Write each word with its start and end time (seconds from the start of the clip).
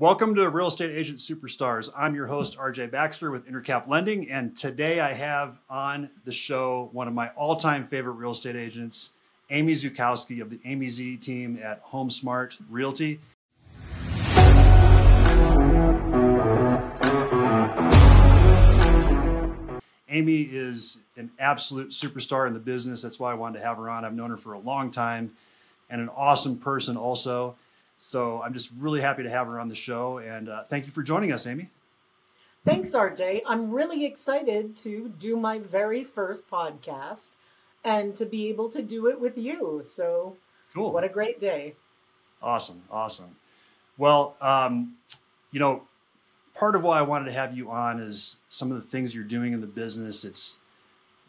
Welcome 0.00 0.36
to 0.36 0.48
Real 0.48 0.68
Estate 0.68 0.96
Agent 0.96 1.18
Superstars. 1.18 1.90
I'm 1.96 2.14
your 2.14 2.28
host, 2.28 2.56
RJ 2.56 2.92
Baxter 2.92 3.32
with 3.32 3.48
Intercap 3.48 3.88
Lending. 3.88 4.30
And 4.30 4.56
today 4.56 5.00
I 5.00 5.12
have 5.12 5.58
on 5.68 6.08
the 6.24 6.30
show 6.30 6.88
one 6.92 7.08
of 7.08 7.14
my 7.14 7.30
all 7.30 7.56
time 7.56 7.82
favorite 7.82 8.12
real 8.12 8.30
estate 8.30 8.54
agents, 8.54 9.10
Amy 9.50 9.72
Zukowski 9.72 10.40
of 10.40 10.50
the 10.50 10.60
Amy 10.64 10.88
Z 10.88 11.16
team 11.16 11.58
at 11.60 11.84
HomeSmart 11.84 12.58
Realty. 12.70 13.18
Amy 20.08 20.42
is 20.42 21.00
an 21.16 21.32
absolute 21.40 21.88
superstar 21.88 22.46
in 22.46 22.54
the 22.54 22.60
business. 22.60 23.02
That's 23.02 23.18
why 23.18 23.32
I 23.32 23.34
wanted 23.34 23.58
to 23.58 23.64
have 23.64 23.78
her 23.78 23.90
on. 23.90 24.04
I've 24.04 24.14
known 24.14 24.30
her 24.30 24.36
for 24.36 24.52
a 24.52 24.60
long 24.60 24.92
time 24.92 25.32
and 25.90 26.00
an 26.00 26.08
awesome 26.10 26.56
person 26.56 26.96
also. 26.96 27.56
So 28.00 28.42
I'm 28.42 28.54
just 28.54 28.70
really 28.78 29.00
happy 29.00 29.22
to 29.22 29.30
have 29.30 29.46
her 29.46 29.60
on 29.60 29.68
the 29.68 29.74
show. 29.74 30.18
And 30.18 30.48
uh, 30.48 30.64
thank 30.64 30.86
you 30.86 30.92
for 30.92 31.02
joining 31.02 31.32
us, 31.32 31.46
Amy. 31.46 31.70
Thanks, 32.64 32.94
RJ. 32.94 33.42
I'm 33.46 33.70
really 33.70 34.04
excited 34.04 34.76
to 34.76 35.12
do 35.18 35.36
my 35.36 35.58
very 35.58 36.04
first 36.04 36.50
podcast 36.50 37.36
and 37.84 38.14
to 38.16 38.26
be 38.26 38.48
able 38.48 38.68
to 38.70 38.82
do 38.82 39.06
it 39.08 39.20
with 39.20 39.38
you. 39.38 39.82
So, 39.84 40.36
cool. 40.74 40.92
What 40.92 41.04
a 41.04 41.08
great 41.08 41.40
day. 41.40 41.74
Awesome. 42.42 42.82
Awesome. 42.90 43.36
Well, 43.96 44.36
um, 44.40 44.96
you 45.50 45.60
know, 45.60 45.82
part 46.54 46.76
of 46.76 46.82
why 46.82 46.98
I 46.98 47.02
wanted 47.02 47.26
to 47.26 47.32
have 47.32 47.56
you 47.56 47.70
on 47.70 48.00
is 48.00 48.38
some 48.48 48.70
of 48.70 48.80
the 48.82 48.86
things 48.88 49.14
you're 49.14 49.24
doing 49.24 49.52
in 49.52 49.60
the 49.60 49.66
business. 49.66 50.24
It's 50.24 50.58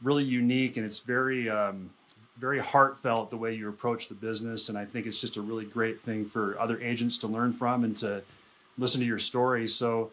really 0.02 0.24
unique 0.24 0.78
and 0.78 0.86
it's 0.86 1.00
very, 1.00 1.50
um, 1.50 1.92
very 2.40 2.60
heartfelt 2.60 3.30
the 3.30 3.38
way 3.38 3.54
you 3.54 3.68
approach 3.68 4.08
the 4.08 4.16
business. 4.16 4.70
And 4.70 4.78
I 4.78 4.86
think 4.86 5.06
it's 5.06 5.20
just 5.20 5.36
a 5.36 5.42
really 5.42 5.66
great 5.66 6.02
thing 6.02 6.26
for 6.26 6.60
other 6.60 6.80
agents 6.80 7.18
to 7.20 7.28
learn 7.28 7.54
from 7.54 7.84
and 7.84 7.96
to 7.98 8.24
listen 8.78 9.02
to 9.02 9.06
your 9.06 9.20
story. 9.20 9.68
So 9.68 10.12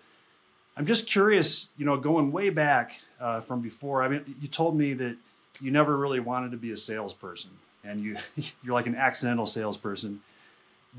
I'm 0.76 0.86
just 0.86 1.06
curious, 1.06 1.70
you 1.78 1.86
know, 1.86 1.96
going 1.96 2.32
way 2.32 2.50
back 2.50 3.00
uh, 3.20 3.40
from 3.40 3.60
before. 3.60 4.02
I 4.02 4.08
mean, 4.08 4.36
you 4.40 4.48
told 4.48 4.76
me 4.76 4.92
that 4.94 5.16
you 5.60 5.70
never 5.70 5.96
really 5.96 6.20
wanted 6.20 6.50
to 6.50 6.56
be 6.56 6.70
a 6.70 6.76
salesperson, 6.76 7.50
and 7.82 8.02
you 8.02 8.18
you're 8.62 8.74
like 8.74 8.86
an 8.86 8.94
accidental 8.94 9.46
salesperson. 9.46 10.20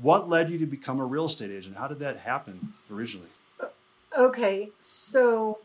What 0.00 0.28
led 0.28 0.50
you 0.50 0.58
to 0.58 0.66
become 0.66 1.00
a 1.00 1.04
real 1.04 1.26
estate 1.26 1.50
agent? 1.50 1.76
How 1.76 1.88
did 1.88 1.98
that 2.00 2.18
happen 2.18 2.72
originally? 2.90 3.28
Okay, 4.16 4.70
so 4.78 5.58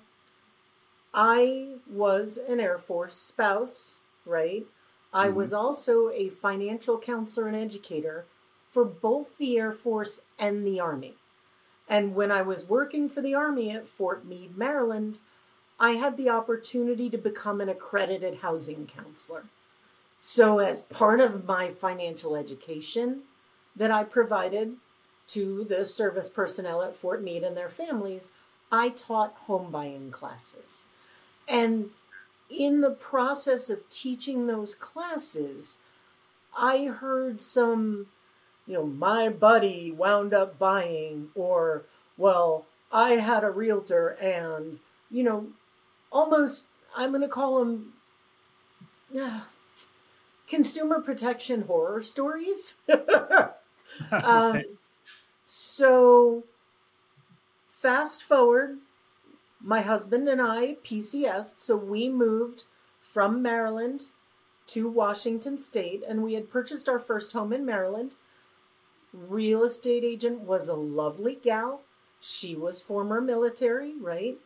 I 1.13 1.75
was 1.89 2.37
an 2.37 2.59
Air 2.59 2.77
Force 2.77 3.15
spouse, 3.15 3.99
right? 4.25 4.65
I 5.13 5.27
mm-hmm. 5.27 5.35
was 5.35 5.53
also 5.53 6.09
a 6.09 6.29
financial 6.29 6.97
counselor 6.97 7.47
and 7.47 7.55
educator 7.55 8.25
for 8.71 8.83
both 8.83 9.37
the 9.37 9.57
Air 9.57 9.71
Force 9.71 10.21
and 10.39 10.65
the 10.65 10.79
Army. 10.79 11.13
And 11.87 12.15
when 12.15 12.31
I 12.31 12.41
was 12.41 12.65
working 12.65 13.09
for 13.09 13.21
the 13.21 13.35
Army 13.35 13.71
at 13.71 13.87
Fort 13.87 14.25
Meade, 14.25 14.57
Maryland, 14.57 15.19
I 15.79 15.91
had 15.91 16.17
the 16.17 16.29
opportunity 16.29 17.09
to 17.09 17.17
become 17.17 17.61
an 17.61 17.69
accredited 17.69 18.35
housing 18.35 18.87
counselor. 18.87 19.45
So, 20.17 20.59
as 20.59 20.81
part 20.81 21.19
of 21.19 21.45
my 21.45 21.69
financial 21.69 22.35
education 22.35 23.23
that 23.75 23.91
I 23.91 24.05
provided 24.05 24.77
to 25.27 25.65
the 25.65 25.83
service 25.83 26.29
personnel 26.29 26.81
at 26.81 26.95
Fort 26.95 27.21
Meade 27.21 27.43
and 27.43 27.57
their 27.57 27.69
families, 27.69 28.31
I 28.71 28.89
taught 28.89 29.35
home 29.47 29.69
buying 29.69 30.11
classes. 30.11 30.87
And 31.47 31.89
in 32.57 32.81
the 32.81 32.91
process 32.91 33.69
of 33.69 33.87
teaching 33.89 34.47
those 34.47 34.75
classes, 34.75 35.77
I 36.57 36.85
heard 36.85 37.41
some, 37.41 38.07
you 38.67 38.75
know, 38.75 38.85
my 38.85 39.29
buddy 39.29 39.91
wound 39.91 40.33
up 40.33 40.59
buying, 40.59 41.29
or, 41.35 41.83
well, 42.17 42.65
I 42.91 43.11
had 43.11 43.43
a 43.43 43.49
realtor 43.49 44.17
and, 44.21 44.79
you 45.09 45.23
know, 45.23 45.47
almost, 46.11 46.65
I'm 46.95 47.09
going 47.09 47.21
to 47.21 47.27
call 47.27 47.59
them 47.59 47.93
uh, 49.19 49.41
consumer 50.47 51.01
protection 51.01 51.63
horror 51.63 52.01
stories. 52.03 52.75
um, 54.11 54.63
so, 55.45 56.43
fast 57.69 58.23
forward 58.23 58.77
my 59.63 59.81
husband 59.81 60.27
and 60.27 60.41
I, 60.41 60.75
PCS, 60.83 61.53
so 61.57 61.77
we 61.77 62.09
moved 62.09 62.65
from 62.99 63.41
Maryland 63.41 64.09
to 64.67 64.89
Washington 64.89 65.57
State, 65.57 66.03
and 66.07 66.21
we 66.21 66.33
had 66.33 66.49
purchased 66.49 66.89
our 66.89 66.99
first 66.99 67.31
home 67.31 67.53
in 67.53 67.65
Maryland. 67.65 68.15
Real 69.13 69.63
estate 69.63 70.03
agent 70.03 70.41
was 70.41 70.67
a 70.67 70.75
lovely 70.75 71.35
gal. 71.35 71.81
She 72.19 72.55
was 72.55 72.81
former 72.81 73.21
military, 73.21 73.93
right? 73.99 74.37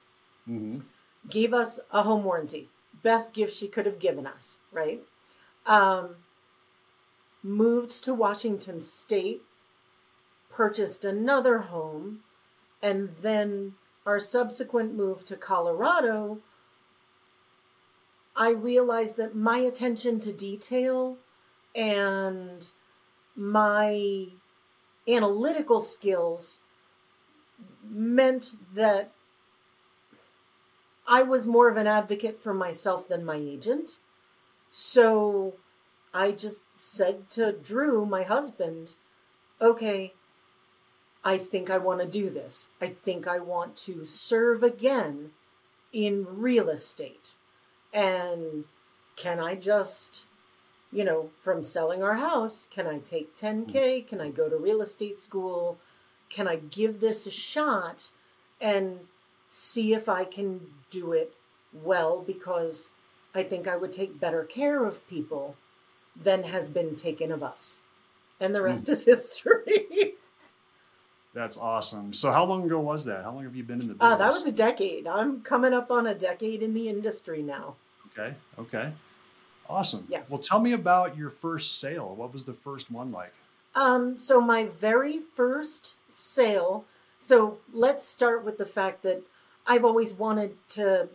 Mm-hmm. 0.48 0.82
Gave 1.30 1.54
us 1.54 1.80
a 1.92 2.04
home 2.04 2.24
warranty. 2.24 2.70
Best 3.02 3.34
gift 3.34 3.56
she 3.56 3.68
could 3.68 3.86
have 3.86 4.00
given 4.00 4.28
us, 4.28 4.60
right? 4.72 5.02
Um, 5.66 6.18
moved 7.42 8.04
to 8.04 8.14
Washington 8.14 8.82
State, 8.82 9.42
purchased 10.50 11.06
another 11.06 11.60
home, 11.60 12.22
and 12.82 13.10
then 13.22 13.74
our 14.07 14.19
subsequent 14.19 14.95
move 14.95 15.25
to 15.25 15.35
Colorado, 15.35 16.40
I 18.38 18.51
realized 18.51 19.18
that 19.18 19.35
my 19.35 19.57
attention 19.57 20.22
to 20.22 20.31
detail 20.31 21.18
and 21.75 22.72
my 23.35 24.28
analytical 25.07 25.81
skills 25.81 26.62
meant 27.84 28.53
that 28.73 29.12
I 31.06 31.24
was 31.24 31.45
more 31.45 31.69
of 31.69 31.75
an 31.75 31.88
advocate 31.88 32.41
for 32.41 32.53
myself 32.53 33.09
than 33.09 33.25
my 33.25 33.35
agent. 33.35 34.00
So 34.69 35.56
I 36.13 36.31
just 36.31 36.62
said 36.75 37.29
to 37.31 37.51
Drew, 37.51 38.06
my 38.06 38.24
husband, 38.24 38.95
okay, 39.62 40.13
I 41.28 41.38
think 41.38 41.70
I 41.70 41.78
want 41.78 42.00
to 42.00 42.08
do 42.08 42.30
this. 42.30 42.70
I 42.80 42.88
think 42.88 43.28
I 43.28 43.40
want 43.40 43.76
to 43.80 44.06
serve 44.06 44.64
again 44.64 45.32
in 45.92 46.26
real 46.26 46.70
estate. 46.70 47.32
And 47.94 48.64
can 49.18 49.38
I 49.38 49.56
just, 49.56 50.28
you 50.90 51.04
know, 51.04 51.32
from 51.42 51.64
selling 51.64 52.02
our 52.02 52.16
house, 52.16 52.66
can 52.72 52.88
I 52.88 53.00
take 53.00 53.36
10K? 53.36 54.08
Can 54.08 54.22
I 54.22 54.30
go 54.30 54.48
to 54.48 54.56
real 54.56 54.80
estate 54.80 55.20
school? 55.20 55.78
Can 56.30 56.48
I 56.48 56.56
give 56.56 57.02
this 57.02 57.28
a 57.28 57.32
shot 57.32 58.12
and 58.62 59.00
see 59.50 59.94
if 59.94 60.08
I 60.08 60.24
can 60.24 60.62
do 60.90 61.12
it 61.12 61.34
well? 61.74 62.24
Because 62.26 62.92
I 63.36 63.44
think 63.44 63.68
I 63.68 63.76
would 63.76 63.92
take 63.92 64.18
better 64.18 64.46
care 64.46 64.86
of 64.86 65.06
people 65.10 65.58
than 66.16 66.44
has 66.44 66.70
been 66.70 66.96
taken 66.96 67.34
of 67.34 67.44
us. 67.44 67.82
And 68.40 68.56
the 68.56 68.62
rest 68.62 68.88
mm. 68.88 68.92
is 68.92 69.04
history. 69.14 70.14
That's 71.38 71.56
awesome. 71.56 72.14
So, 72.14 72.31
how 72.31 72.46
long 72.46 72.64
ago 72.64 72.80
was 72.80 73.06
that? 73.06 73.24
How 73.24 73.31
long 73.31 73.44
have 73.44 73.56
you 73.56 73.64
been 73.64 73.80
in 73.80 73.90
the 73.90 73.94
business? 73.94 74.14
Uh, 74.14 74.18
that 74.18 74.34
was 74.34 74.48
a 74.48 74.52
decade. 74.52 75.06
I'm 75.06 75.42
coming 75.42 75.72
up 75.72 75.92
on 75.92 76.08
a 76.08 76.16
decade 76.16 76.64
in 76.64 76.74
the 76.74 76.90
industry 76.90 77.44
now. 77.44 77.75
Okay. 78.12 78.34
Okay. 78.58 78.92
Awesome. 79.70 80.08
Yes. 80.09 80.31
Well, 80.31 80.40
tell 80.40 80.59
me 80.59 80.74
about 80.74 81.16
your 81.16 81.30
first 81.30 81.80
sale. 81.80 82.16
What 82.16 82.34
was 82.34 82.46
the 82.46 82.56
first 82.56 82.90
one 82.90 83.12
like? 83.12 83.36
Um, 83.75 84.18
so 84.18 84.42
my 84.42 84.66
very 84.66 85.20
first 85.36 85.98
sale. 86.12 86.86
So 87.20 87.59
let's 87.72 88.04
start 88.04 88.44
with 88.44 88.58
the 88.58 88.66
fact 88.66 89.04
that 89.04 89.22
I've 89.68 89.86
always 89.86 90.16
wanted 90.16 90.56
to 90.69 91.08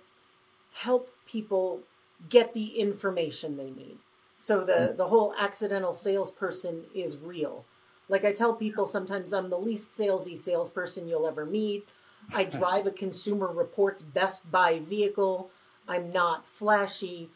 help 0.72 1.12
people 1.26 1.80
get 2.28 2.54
the 2.54 2.78
information 2.78 3.56
they 3.56 3.70
need. 3.70 3.98
So 4.36 4.64
the 4.64 4.72
mm-hmm. 4.72 4.96
the 4.98 5.08
whole 5.08 5.34
accidental 5.36 5.94
salesperson 5.94 6.84
is 6.94 7.16
real. 7.16 7.64
Like 8.12 8.26
I 8.26 8.32
tell 8.32 8.52
people 8.52 8.84
sometimes 8.84 9.32
I'm 9.32 9.48
the 9.48 9.56
least 9.56 9.90
salesy 9.90 10.36
salesperson 10.36 11.08
you'll 11.08 11.26
ever 11.26 11.46
meet. 11.46 11.88
I 12.34 12.44
drive 12.58 12.86
a 12.86 12.90
consumer 12.90 13.46
reports 13.46 14.02
best 14.02 14.52
buy 14.52 14.80
vehicle. 14.80 15.48
I'm 15.88 16.12
not 16.12 16.46
flashy. 16.46 17.30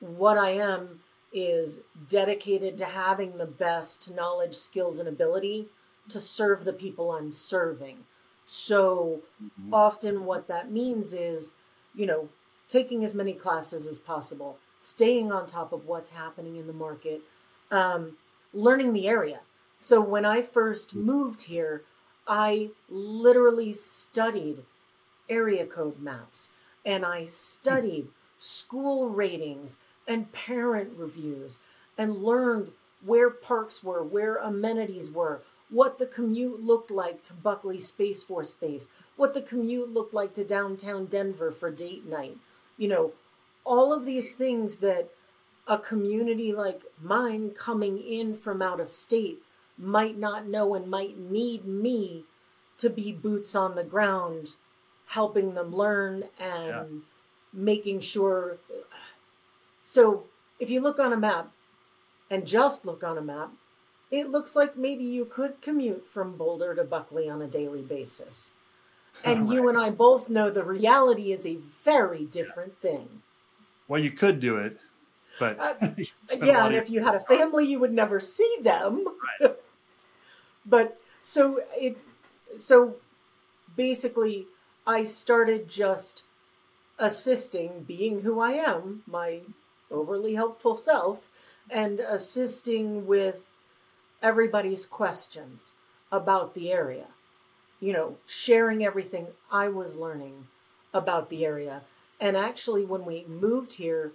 What 0.00 0.38
I 0.38 0.52
am 0.52 1.00
is 1.34 1.80
dedicated 2.08 2.78
to 2.78 2.86
having 2.86 3.36
the 3.36 3.46
best 3.46 4.10
knowledge, 4.14 4.54
skills, 4.54 4.98
and 4.98 5.06
ability 5.06 5.66
to 6.08 6.18
serve 6.18 6.64
the 6.64 6.72
people 6.72 7.12
I'm 7.12 7.30
serving. 7.30 7.98
So 8.46 9.20
mm-hmm. 9.42 9.74
often, 9.74 10.24
what 10.24 10.48
that 10.48 10.72
means 10.72 11.12
is, 11.12 11.54
you 11.94 12.06
know, 12.06 12.30
taking 12.68 13.04
as 13.04 13.14
many 13.14 13.34
classes 13.34 13.86
as 13.86 13.98
possible, 13.98 14.56
staying 14.80 15.30
on 15.30 15.44
top 15.44 15.74
of 15.74 15.86
what's 15.86 16.10
happening 16.10 16.56
in 16.56 16.66
the 16.66 16.72
market, 16.72 17.20
um, 17.70 18.16
learning 18.54 18.94
the 18.94 19.06
area. 19.06 19.40
So 19.82 20.00
when 20.00 20.24
I 20.24 20.42
first 20.42 20.90
mm-hmm. 20.90 21.06
moved 21.06 21.42
here, 21.42 21.82
I 22.24 22.70
literally 22.88 23.72
studied 23.72 24.58
area 25.28 25.66
code 25.66 25.98
maps 25.98 26.50
and 26.86 27.04
I 27.04 27.24
studied 27.24 28.06
school 28.38 29.08
ratings 29.08 29.80
and 30.06 30.32
parent 30.32 30.92
reviews 30.96 31.58
and 31.98 32.22
learned 32.22 32.70
where 33.04 33.28
parks 33.28 33.82
were, 33.82 34.04
where 34.04 34.36
amenities 34.36 35.10
were, 35.10 35.42
what 35.68 35.98
the 35.98 36.06
commute 36.06 36.64
looked 36.64 36.92
like 36.92 37.20
to 37.24 37.34
Buckley 37.34 37.80
Space 37.80 38.22
Force 38.22 38.54
Base, 38.54 38.88
what 39.16 39.34
the 39.34 39.42
commute 39.42 39.92
looked 39.92 40.14
like 40.14 40.32
to 40.34 40.44
downtown 40.44 41.06
Denver 41.06 41.50
for 41.50 41.72
date 41.72 42.06
night. 42.06 42.36
You 42.78 42.86
know, 42.86 43.12
all 43.64 43.92
of 43.92 44.06
these 44.06 44.32
things 44.32 44.76
that 44.76 45.08
a 45.66 45.76
community 45.76 46.52
like 46.52 46.82
mine 47.00 47.50
coming 47.50 47.98
in 47.98 48.36
from 48.36 48.62
out 48.62 48.78
of 48.78 48.88
state 48.88 49.42
might 49.78 50.18
not 50.18 50.46
know 50.46 50.74
and 50.74 50.88
might 50.88 51.18
need 51.18 51.64
me 51.64 52.24
to 52.78 52.90
be 52.90 53.12
boots 53.12 53.54
on 53.54 53.74
the 53.74 53.84
ground 53.84 54.56
helping 55.06 55.54
them 55.54 55.74
learn 55.74 56.24
and 56.40 56.66
yeah. 56.66 56.84
making 57.52 58.00
sure 58.00 58.58
so 59.82 60.24
if 60.58 60.70
you 60.70 60.80
look 60.80 60.98
on 60.98 61.12
a 61.12 61.16
map 61.16 61.52
and 62.30 62.46
just 62.46 62.86
look 62.86 63.04
on 63.04 63.18
a 63.18 63.22
map 63.22 63.50
it 64.10 64.30
looks 64.30 64.56
like 64.56 64.76
maybe 64.76 65.04
you 65.04 65.24
could 65.24 65.60
commute 65.60 66.08
from 66.08 66.36
boulder 66.36 66.74
to 66.74 66.82
buckley 66.82 67.28
on 67.28 67.42
a 67.42 67.46
daily 67.46 67.82
basis 67.82 68.52
and 69.24 69.48
right. 69.48 69.54
you 69.54 69.68
and 69.68 69.78
i 69.78 69.90
both 69.90 70.30
know 70.30 70.50
the 70.50 70.64
reality 70.64 71.30
is 71.32 71.46
a 71.46 71.58
very 71.84 72.24
different 72.24 72.76
thing 72.80 73.22
well 73.86 74.00
you 74.00 74.10
could 74.10 74.40
do 74.40 74.56
it 74.56 74.78
but 75.38 75.58
uh, 75.60 75.74
yeah 76.42 76.66
and 76.66 76.74
if 76.74 76.88
you 76.88 77.04
had 77.04 77.14
a 77.14 77.20
family 77.20 77.66
you 77.66 77.78
would 77.78 77.92
never 77.92 78.18
see 78.18 78.56
them 78.62 79.04
right. 79.40 79.56
But 80.64 80.98
so 81.20 81.60
it 81.76 81.96
so 82.54 82.96
basically 83.76 84.46
i 84.86 85.04
started 85.04 85.68
just 85.68 86.24
assisting 86.98 87.82
being 87.82 88.20
who 88.20 88.40
i 88.40 88.50
am 88.50 89.02
my 89.06 89.40
overly 89.90 90.34
helpful 90.34 90.76
self 90.76 91.28
and 91.70 92.00
assisting 92.00 93.06
with 93.06 93.50
everybody's 94.22 94.86
questions 94.86 95.76
about 96.10 96.54
the 96.54 96.70
area 96.70 97.06
you 97.80 97.92
know 97.92 98.16
sharing 98.26 98.84
everything 98.84 99.26
i 99.50 99.68
was 99.68 99.96
learning 99.96 100.46
about 100.94 101.30
the 101.30 101.44
area 101.44 101.82
and 102.20 102.36
actually 102.36 102.84
when 102.84 103.04
we 103.04 103.24
moved 103.26 103.74
here 103.74 104.12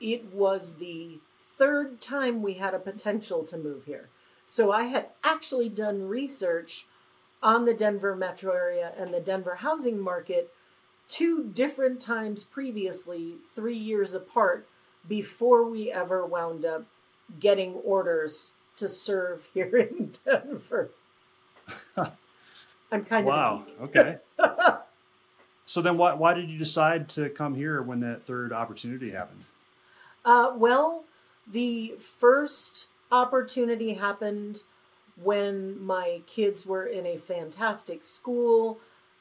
it 0.00 0.32
was 0.32 0.74
the 0.74 1.18
third 1.56 2.00
time 2.00 2.40
we 2.40 2.54
had 2.54 2.74
a 2.74 2.78
potential 2.78 3.44
to 3.44 3.58
move 3.58 3.84
here. 3.84 4.08
So 4.50 4.72
I 4.72 4.84
had 4.84 5.08
actually 5.22 5.68
done 5.68 6.08
research 6.08 6.86
on 7.42 7.66
the 7.66 7.74
Denver 7.74 8.16
metro 8.16 8.54
area 8.54 8.92
and 8.96 9.12
the 9.12 9.20
Denver 9.20 9.56
housing 9.56 10.00
market 10.00 10.50
two 11.06 11.44
different 11.44 12.00
times 12.00 12.44
previously, 12.44 13.34
three 13.54 13.76
years 13.76 14.14
apart, 14.14 14.66
before 15.06 15.68
we 15.68 15.92
ever 15.92 16.24
wound 16.24 16.64
up 16.64 16.86
getting 17.38 17.74
orders 17.74 18.52
to 18.76 18.88
serve 18.88 19.46
here 19.54 19.76
in 19.76 20.12
Denver. 20.24 20.90
I'm 22.90 23.04
kind 23.04 23.26
wow. 23.26 23.64
of 23.78 23.78
wow. 23.78 23.84
Okay. 23.84 24.18
so 25.66 25.82
then, 25.82 25.98
why 25.98 26.14
why 26.14 26.32
did 26.32 26.48
you 26.48 26.58
decide 26.58 27.10
to 27.10 27.28
come 27.28 27.54
here 27.54 27.82
when 27.82 28.00
that 28.00 28.22
third 28.24 28.54
opportunity 28.54 29.10
happened? 29.10 29.44
Uh, 30.24 30.52
well, 30.56 31.04
the 31.46 31.96
first 32.00 32.86
opportunity 33.10 33.94
happened 33.94 34.64
when 35.22 35.80
my 35.82 36.22
kids 36.26 36.64
were 36.66 36.86
in 36.86 37.06
a 37.06 37.16
fantastic 37.16 38.02
school. 38.02 38.78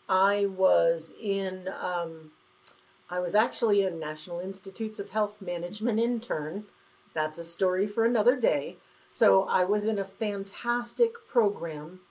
I 0.08 0.46
was 0.46 1.12
in, 1.22 1.70
um, 1.82 2.32
I 3.10 3.20
was 3.20 3.36
actually 3.36 3.84
a 3.84 3.92
National 3.92 4.40
Institutes 4.40 5.00
of 5.00 5.10
Health 5.10 5.42
Management 5.42 6.00
intern. 6.00 6.66
That's 7.14 7.38
a 7.38 7.44
story 7.44 7.88
for 7.88 8.06
another 8.06 8.40
day. 8.40 8.78
So 9.10 9.44
I 9.44 9.64
was 9.64 9.86
in 9.86 10.00
a 10.00 10.04
fantastic 10.06 11.14
program 11.28 12.02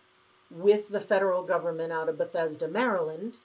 with 0.50 0.88
the 0.88 1.00
federal 1.00 1.43
government 1.43 1.93
out 1.93 2.08
of 2.08 2.19
Bethesda, 2.19 2.69
Maryland. 2.69 3.40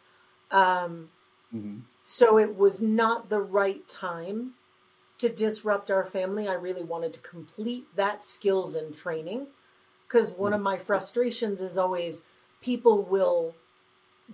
Um, 0.49 1.09
mm-hmm. 1.53 1.79
So 2.03 2.37
it 2.37 2.55
was 2.55 2.81
not 2.81 3.29
the 3.29 3.41
right 3.41 3.87
time 3.87 4.53
to 5.21 5.29
disrupt 5.29 5.91
our 5.91 6.03
family. 6.03 6.47
I 6.47 6.53
really 6.53 6.83
wanted 6.83 7.13
to 7.13 7.19
complete 7.19 7.85
that 7.95 8.23
skills 8.23 8.73
and 8.75 8.91
training 8.91 9.45
because 10.07 10.31
one 10.31 10.51
of 10.51 10.61
my 10.61 10.77
frustrations 10.77 11.61
is 11.61 11.77
always 11.77 12.23
people 12.59 13.03
will 13.03 13.53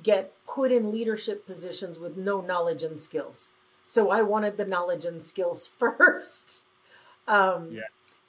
get 0.01 0.34
put 0.48 0.72
in 0.72 0.94
leadership 0.94 1.45
positions 1.45 2.00
with 2.00 2.16
no 2.16 2.39
knowledge 2.39 2.84
and 2.84 2.98
skills. 2.98 3.50
So 3.84 4.12
I 4.12 4.22
wanted 4.22 4.56
the 4.56 4.66
knowledge 4.66 5.04
and 5.04 5.22
skills 5.22 5.68
first. 5.78 6.66
Um, 7.28 7.74
yeah. 7.74 7.81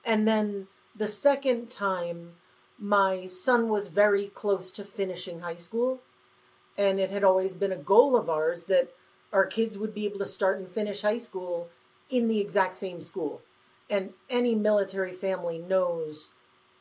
And 0.04 0.26
then 0.26 0.66
the 0.96 1.06
second 1.06 1.70
time, 1.70 2.32
my 2.76 3.24
son 3.26 3.68
was 3.68 3.86
very 3.86 4.26
close 4.26 4.72
to 4.72 4.82
finishing 4.82 5.40
high 5.40 5.56
school. 5.56 6.00
And 6.76 6.98
it 6.98 7.12
had 7.12 7.22
always 7.22 7.54
been 7.54 7.72
a 7.72 7.76
goal 7.76 8.16
of 8.16 8.28
ours 8.28 8.64
that 8.64 8.88
our 9.32 9.46
kids 9.46 9.78
would 9.78 9.94
be 9.94 10.06
able 10.06 10.18
to 10.18 10.24
start 10.24 10.58
and 10.58 10.68
finish 10.68 11.02
high 11.02 11.18
school 11.18 11.68
in 12.10 12.28
the 12.28 12.40
exact 12.40 12.74
same 12.74 13.00
school. 13.00 13.42
And 13.90 14.12
any 14.28 14.54
military 14.54 15.12
family 15.12 15.58
knows 15.58 16.30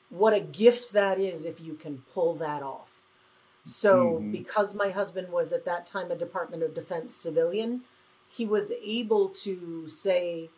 what 0.09 0.33
a 0.33 0.39
gift 0.39 0.93
that 0.93 1.19
is 1.19 1.45
if 1.45 1.59
you 1.59 1.73
can 1.73 2.03
pull 2.13 2.35
that 2.35 2.63
off. 2.63 3.01
So, 3.63 4.13
mm-hmm. 4.13 4.31
because 4.31 4.73
my 4.73 4.89
husband 4.89 5.29
was 5.29 5.51
at 5.51 5.65
that 5.65 5.85
time 5.85 6.09
a 6.09 6.15
Department 6.15 6.63
of 6.63 6.73
Defense 6.73 7.13
civilian, 7.13 7.81
he 8.29 8.45
was 8.45 8.71
able 8.81 9.29
to 9.29 9.87
say, 9.87 10.49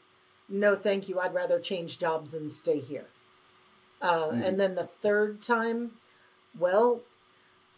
No, 0.47 0.75
thank 0.75 1.09
you, 1.09 1.19
I'd 1.19 1.33
rather 1.33 1.59
change 1.59 1.97
jobs 1.97 2.33
and 2.33 2.51
stay 2.51 2.79
here. 2.79 3.07
Uh, 4.01 4.27
mm-hmm. 4.27 4.43
And 4.43 4.59
then 4.59 4.75
the 4.75 4.83
third 4.83 5.41
time, 5.41 5.91
well, 6.57 7.01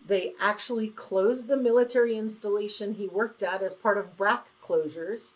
they 0.05 0.33
actually 0.39 0.89
closed 0.89 1.47
the 1.47 1.57
military 1.57 2.17
installation 2.17 2.95
he 2.95 3.07
worked 3.07 3.43
at 3.43 3.61
as 3.61 3.75
part 3.75 3.97
of 3.97 4.17
BRAC 4.17 4.47
closures 4.61 5.33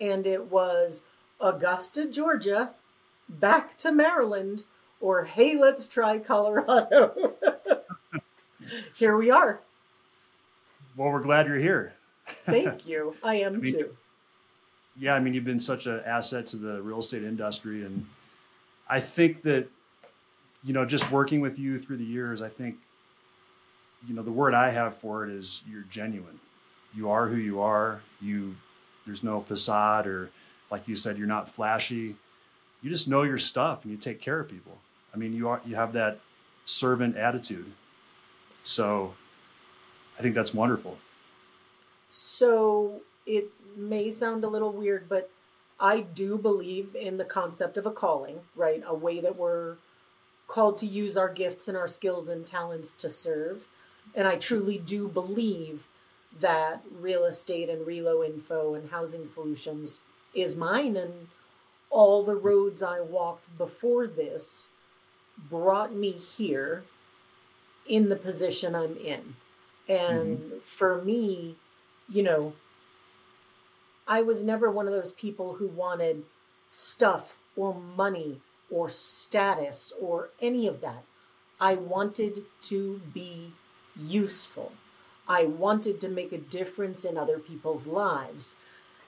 and 0.00 0.26
it 0.26 0.50
was 0.50 1.04
Augusta, 1.40 2.08
Georgia, 2.08 2.70
back 3.28 3.76
to 3.78 3.92
Maryland, 3.92 4.64
or 5.00 5.24
hey, 5.24 5.56
let's 5.56 5.86
try 5.88 6.18
Colorado. 6.18 7.34
here 8.94 9.16
we 9.16 9.30
are. 9.30 9.60
Well, 10.96 11.10
we're 11.10 11.20
glad 11.20 11.46
you're 11.46 11.56
here. 11.56 11.94
Thank 12.26 12.86
you. 12.86 13.16
I 13.22 13.34
am 13.42 13.54
I 13.54 13.58
mean, 13.58 13.72
too. 13.72 13.96
Yeah, 14.96 15.14
I 15.14 15.20
mean, 15.20 15.34
you've 15.34 15.44
been 15.44 15.60
such 15.60 15.86
an 15.86 16.00
asset 16.06 16.46
to 16.48 16.56
the 16.56 16.80
real 16.80 17.00
estate 17.00 17.24
industry. 17.24 17.84
And 17.84 18.06
I 18.88 19.00
think 19.00 19.42
that, 19.42 19.68
you 20.62 20.72
know, 20.72 20.86
just 20.86 21.10
working 21.10 21.40
with 21.40 21.58
you 21.58 21.78
through 21.78 21.96
the 21.96 22.04
years, 22.04 22.42
I 22.42 22.48
think, 22.48 22.76
you 24.06 24.14
know, 24.14 24.22
the 24.22 24.32
word 24.32 24.54
I 24.54 24.70
have 24.70 24.96
for 24.98 25.24
it 25.24 25.30
is 25.30 25.62
you're 25.68 25.84
genuine. 25.90 26.38
You 26.94 27.10
are 27.10 27.26
who 27.26 27.36
you 27.36 27.60
are. 27.60 28.00
You 28.20 28.54
there's 29.06 29.22
no 29.22 29.40
facade 29.40 30.06
or, 30.06 30.30
like 30.70 30.88
you 30.88 30.94
said, 30.94 31.18
you're 31.18 31.26
not 31.26 31.50
flashy. 31.50 32.16
You 32.82 32.90
just 32.90 33.08
know 33.08 33.22
your 33.22 33.38
stuff 33.38 33.84
and 33.84 33.92
you 33.92 33.98
take 33.98 34.20
care 34.20 34.40
of 34.40 34.48
people. 34.48 34.78
I 35.12 35.16
mean, 35.16 35.32
you 35.32 35.48
are 35.48 35.60
you 35.64 35.76
have 35.76 35.92
that 35.92 36.18
servant 36.64 37.16
attitude. 37.16 37.72
So, 38.64 39.14
I 40.18 40.22
think 40.22 40.34
that's 40.34 40.54
wonderful. 40.54 40.98
So 42.08 43.00
it 43.26 43.50
may 43.76 44.10
sound 44.10 44.44
a 44.44 44.48
little 44.48 44.72
weird, 44.72 45.08
but 45.08 45.30
I 45.80 46.00
do 46.00 46.38
believe 46.38 46.94
in 46.94 47.16
the 47.16 47.24
concept 47.24 47.76
of 47.76 47.86
a 47.86 47.90
calling, 47.90 48.40
right? 48.54 48.82
A 48.86 48.94
way 48.94 49.20
that 49.20 49.36
we're 49.36 49.76
called 50.46 50.78
to 50.78 50.86
use 50.86 51.16
our 51.16 51.28
gifts 51.32 51.68
and 51.68 51.76
our 51.76 51.88
skills 51.88 52.28
and 52.28 52.46
talents 52.46 52.92
to 52.92 53.10
serve. 53.10 53.66
And 54.14 54.28
I 54.28 54.36
truly 54.36 54.78
do 54.78 55.08
believe 55.08 55.88
that 56.40 56.82
real 57.00 57.24
estate 57.24 57.68
and 57.68 57.86
relo 57.86 58.24
info 58.24 58.74
and 58.74 58.90
housing 58.90 59.26
solutions 59.26 60.00
is 60.34 60.56
mine 60.56 60.96
and 60.96 61.28
all 61.90 62.24
the 62.24 62.34
roads 62.34 62.82
I 62.82 63.00
walked 63.00 63.56
before 63.56 64.06
this 64.06 64.70
brought 65.48 65.94
me 65.94 66.10
here 66.10 66.84
in 67.86 68.08
the 68.08 68.16
position 68.16 68.74
I'm 68.74 68.96
in. 68.96 69.36
And 69.88 70.38
mm-hmm. 70.38 70.58
for 70.62 71.02
me, 71.02 71.56
you 72.08 72.22
know, 72.22 72.54
I 74.06 74.22
was 74.22 74.42
never 74.42 74.70
one 74.70 74.86
of 74.86 74.92
those 74.92 75.12
people 75.12 75.54
who 75.54 75.68
wanted 75.68 76.24
stuff 76.70 77.38
or 77.56 77.74
money 77.74 78.40
or 78.70 78.88
status 78.88 79.92
or 80.00 80.30
any 80.40 80.66
of 80.66 80.80
that. 80.80 81.04
I 81.60 81.74
wanted 81.74 82.42
to 82.62 83.00
be 83.12 83.52
useful. 83.96 84.72
I 85.28 85.44
wanted 85.44 86.00
to 86.00 86.08
make 86.08 86.32
a 86.32 86.38
difference 86.38 87.04
in 87.04 87.16
other 87.16 87.38
people's 87.38 87.86
lives. 87.86 88.56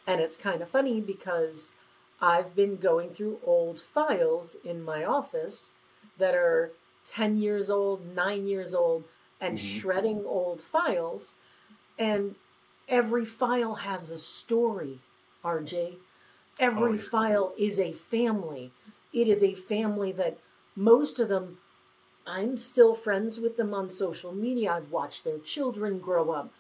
And 0.07 0.21
it's 0.21 0.37
kind 0.37 0.63
of 0.63 0.69
funny 0.69 1.01
because 1.01 1.75
I've 2.21 2.55
been 2.55 2.77
going 2.77 3.11
through 3.11 3.41
old 3.45 3.81
files 3.81 4.57
in 4.65 4.83
my 4.83 5.05
office 5.05 5.75
that 6.19 6.35
are 6.35 6.73
10 7.05 7.37
years 7.37 7.69
old, 7.69 8.15
nine 8.15 8.47
years 8.47 8.75
old, 8.75 9.05
and 9.41 9.59
mm-hmm. 9.59 9.79
shredding 9.79 10.25
old 10.25 10.63
files. 10.63 11.35
And 11.99 12.37
every 12.89 13.25
file 13.25 13.77
has 13.77 14.11
a 14.11 14.19
story, 14.19 15.01
RJ. 15.45 15.97
Every 16.59 16.93
oh, 16.93 16.95
yeah. 16.95 17.03
file 17.03 17.53
is 17.59 17.79
a 17.79 17.93
family. 17.93 18.73
It 19.13 19.29
is 19.29 19.43
a 19.43 19.55
family 19.55 20.13
that 20.13 20.39
most 20.75 21.21
of 21.21 21.29
them 21.29 21.59
I'm 22.27 22.57
still 22.57 22.95
friends 22.95 23.39
with 23.41 23.57
them 23.57 23.73
on 23.73 23.89
social 23.89 24.33
media. 24.33 24.73
I've 24.73 24.91
watched 24.91 25.25
their 25.25 25.39
children 25.39 25.99
grow 26.01 26.31
up. 26.31 26.51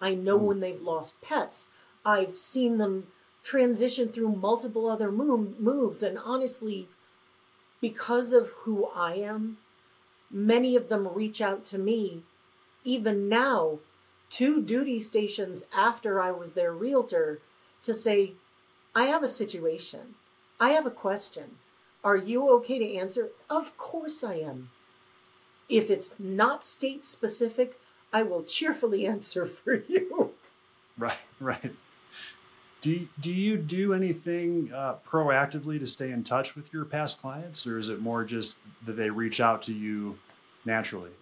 I 0.00 0.14
know 0.14 0.38
Mm. 0.38 0.42
when 0.42 0.60
they've 0.60 0.82
lost 0.82 1.20
pets. 1.20 1.68
I've 2.04 2.36
seen 2.36 2.78
them 2.78 3.06
transition 3.44 4.08
through 4.08 4.36
multiple 4.36 4.88
other 4.88 5.12
move, 5.12 5.60
moves. 5.60 6.02
And 6.02 6.18
honestly, 6.18 6.88
because 7.80 8.32
of 8.32 8.50
who 8.50 8.86
I 8.86 9.14
am, 9.14 9.58
many 10.30 10.74
of 10.76 10.88
them 10.88 11.06
reach 11.08 11.40
out 11.40 11.64
to 11.66 11.78
me, 11.78 12.24
even 12.84 13.28
now, 13.28 13.78
two 14.28 14.62
duty 14.62 14.98
stations 14.98 15.64
after 15.72 16.20
I 16.20 16.32
was 16.32 16.54
their 16.54 16.72
realtor, 16.72 17.40
to 17.82 17.94
say, 17.94 18.34
I 18.94 19.04
have 19.04 19.22
a 19.22 19.28
situation. 19.28 20.16
I 20.58 20.70
have 20.70 20.86
a 20.86 20.90
question. 20.90 21.58
Are 22.04 22.16
you 22.16 22.50
okay 22.56 22.78
to 22.78 22.94
answer? 22.96 23.30
Of 23.48 23.76
course 23.76 24.24
I 24.24 24.34
am. 24.34 24.70
If 25.68 25.90
it's 25.90 26.14
not 26.18 26.64
state 26.64 27.04
specific, 27.04 27.78
I 28.12 28.22
will 28.22 28.42
cheerfully 28.42 29.06
answer 29.06 29.46
for 29.46 29.74
you. 29.74 30.32
Right, 30.98 31.16
right. 31.40 31.72
Do 32.82 32.90
you, 32.90 33.08
do 33.20 33.30
you 33.30 33.56
do 33.56 33.94
anything 33.94 34.70
uh, 34.74 34.96
proactively 35.06 35.78
to 35.78 35.86
stay 35.86 36.10
in 36.10 36.24
touch 36.24 36.56
with 36.56 36.72
your 36.72 36.84
past 36.84 37.20
clients, 37.20 37.64
or 37.64 37.78
is 37.78 37.88
it 37.88 38.00
more 38.00 38.24
just 38.24 38.56
that 38.84 38.94
they 38.94 39.08
reach 39.08 39.40
out 39.40 39.62
to 39.62 39.72
you 39.72 40.18
naturally? 40.64 41.12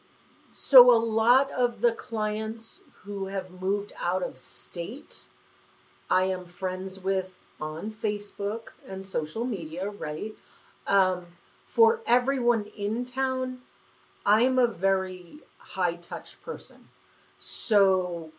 So, 0.51 0.91
a 0.91 0.99
lot 0.99 1.51
of 1.53 1.83
the 1.83 1.93
clients 1.93 2.81
who 3.05 3.27
have 3.27 3.51
moved 3.61 3.93
out 4.03 4.23
of 4.23 4.39
state, 4.39 5.29
I 6.09 6.23
am 6.23 6.47
friends 6.47 6.99
with 6.99 7.39
on 7.61 7.93
Facebook 7.93 8.69
and 8.89 9.05
social 9.05 9.45
media, 9.45 9.91
right? 9.91 10.33
Um, 10.87 11.27
for 11.67 12.01
everyone 12.07 12.67
in 12.77 13.05
town, 13.05 13.59
I 14.25 14.43
am 14.43 14.59
a 14.59 14.67
very 14.67 15.39
high 15.59 15.95
touch 15.95 16.41
person. 16.43 16.89
So, 17.39 18.31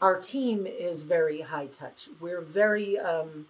our 0.00 0.20
team 0.20 0.66
is 0.66 1.04
very 1.04 1.42
high 1.42 1.66
touch. 1.66 2.08
We're 2.20 2.40
very, 2.40 2.98
um, 2.98 3.46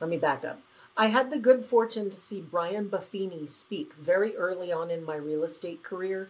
let 0.00 0.10
me 0.10 0.18
back 0.18 0.44
up. 0.44 0.60
I 0.96 1.06
had 1.06 1.30
the 1.30 1.38
good 1.38 1.64
fortune 1.64 2.10
to 2.10 2.16
see 2.16 2.40
Brian 2.40 2.88
Buffini 2.90 3.48
speak 3.48 3.94
very 3.94 4.36
early 4.36 4.70
on 4.70 4.90
in 4.90 5.04
my 5.04 5.16
real 5.16 5.42
estate 5.42 5.82
career 5.82 6.28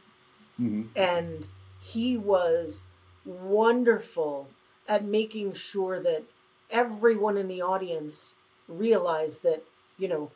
Mm-hmm. 0.61 0.82
and 0.94 1.49
he 1.80 2.16
was 2.16 2.84
wonderful 3.25 4.49
at 4.87 5.04
making 5.04 5.54
sure 5.54 6.00
that 6.02 6.25
everyone 6.70 7.38
in 7.38 7.49
the 7.49 7.62
audience 7.62 8.34
realized 8.68 9.42
that 9.42 9.62
you 9.99 10.08
know 10.08 10.30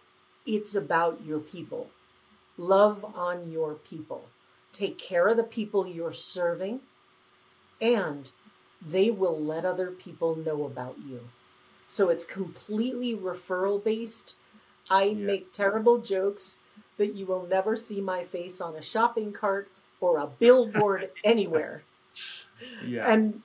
it's 0.47 0.75
about 0.75 1.21
your 1.25 1.39
people 1.39 1.89
love 2.59 3.05
on 3.15 3.51
your 3.51 3.75
people 3.75 4.25
take 4.73 4.99
care 4.99 5.29
of 5.29 5.37
the 5.37 5.43
people 5.43 5.87
you're 5.87 6.13
serving 6.13 6.81
and 7.81 8.31
they 8.87 9.11
will 9.11 9.39
let 9.39 9.65
other 9.65 9.91
people 9.91 10.37
know 10.37 10.65
about 10.65 10.97
you 11.09 11.21
so 11.89 12.09
it's 12.09 12.25
completely 12.25 13.15
referral 13.15 13.83
based 13.83 14.37
i 14.91 15.05
Yeah. 15.05 15.15
make 15.15 15.53
terrible 15.53 15.99
jokes 15.99 16.61
that 16.97 17.15
you 17.15 17.27
will 17.27 17.47
never 17.47 17.77
see 17.77 18.01
my 18.01 18.25
face 18.25 18.61
on 18.61 18.75
a 18.77 18.83
shopping 18.83 19.33
cart 19.33 19.69
or 20.01 20.17
a 20.19 20.27
billboard 20.27 21.11
anywhere. 21.25 21.83
Yeah. 22.83 23.11
And 23.13 23.43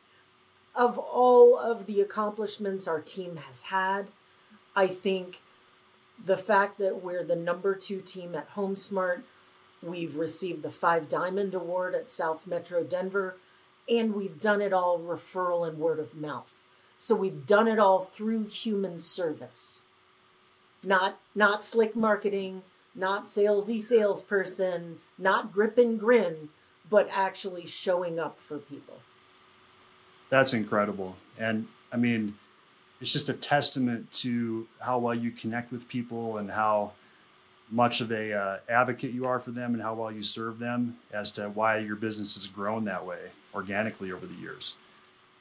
of 0.73 0.97
all 0.97 1.57
of 1.59 1.85
the 1.85 1.99
accomplishments 1.99 2.87
our 2.87 3.01
team 3.01 3.35
has 3.37 3.63
had, 3.63 4.07
I 4.73 4.87
think 4.87 5.41
the 6.25 6.37
fact 6.37 6.77
that 6.79 7.03
we're 7.03 7.23
the 7.23 7.35
number 7.35 7.75
two 7.75 8.01
team 8.01 8.35
at 8.35 8.53
HomeSmart, 8.55 9.23
we've 9.81 10.15
received 10.15 10.63
the 10.63 10.69
Five 10.69 11.09
Diamond 11.09 11.53
Award 11.53 11.95
at 11.95 12.09
South 12.09 12.45
Metro 12.45 12.83
Denver, 12.83 13.37
and 13.89 14.13
we've 14.13 14.39
done 14.39 14.61
it 14.61 14.73
all 14.73 14.99
referral 14.99 15.67
and 15.67 15.77
word 15.77 15.99
of 15.99 16.15
mouth. 16.15 16.59
So 16.97 17.15
we've 17.15 17.45
done 17.45 17.67
it 17.67 17.79
all 17.79 18.01
through 18.01 18.45
human 18.45 18.99
service. 18.99 19.83
Not 20.83 21.19
not 21.33 21.63
slick 21.63 21.95
marketing, 21.95 22.63
not 22.93 23.23
salesy 23.25 23.79
salesperson, 23.79 24.99
not 25.17 25.51
grip 25.51 25.77
and 25.77 25.99
grin, 25.99 26.49
but 26.89 27.09
actually 27.11 27.65
showing 27.65 28.19
up 28.19 28.39
for 28.39 28.57
people. 28.57 28.99
That's 30.29 30.53
incredible. 30.53 31.15
And 31.37 31.67
I 31.91 31.97
mean, 31.97 32.35
it's 33.01 33.11
just 33.11 33.29
a 33.29 33.33
testament 33.33 34.11
to 34.11 34.67
how 34.79 34.99
well 34.99 35.15
you 35.15 35.31
connect 35.31 35.71
with 35.71 35.87
people 35.89 36.37
and 36.37 36.51
how 36.51 36.91
much 37.71 37.99
of 38.01 38.11
a 38.11 38.33
uh, 38.33 38.57
advocate 38.69 39.11
you 39.11 39.25
are 39.25 39.39
for 39.39 39.51
them 39.51 39.73
and 39.73 39.81
how 39.81 39.93
well 39.93 40.11
you 40.11 40.21
serve 40.23 40.59
them 40.59 40.97
as 41.11 41.31
to 41.31 41.49
why 41.49 41.77
your 41.79 41.95
business 41.95 42.35
has 42.35 42.45
grown 42.47 42.85
that 42.85 43.05
way 43.05 43.19
organically 43.55 44.11
over 44.11 44.25
the 44.25 44.33
years. 44.35 44.75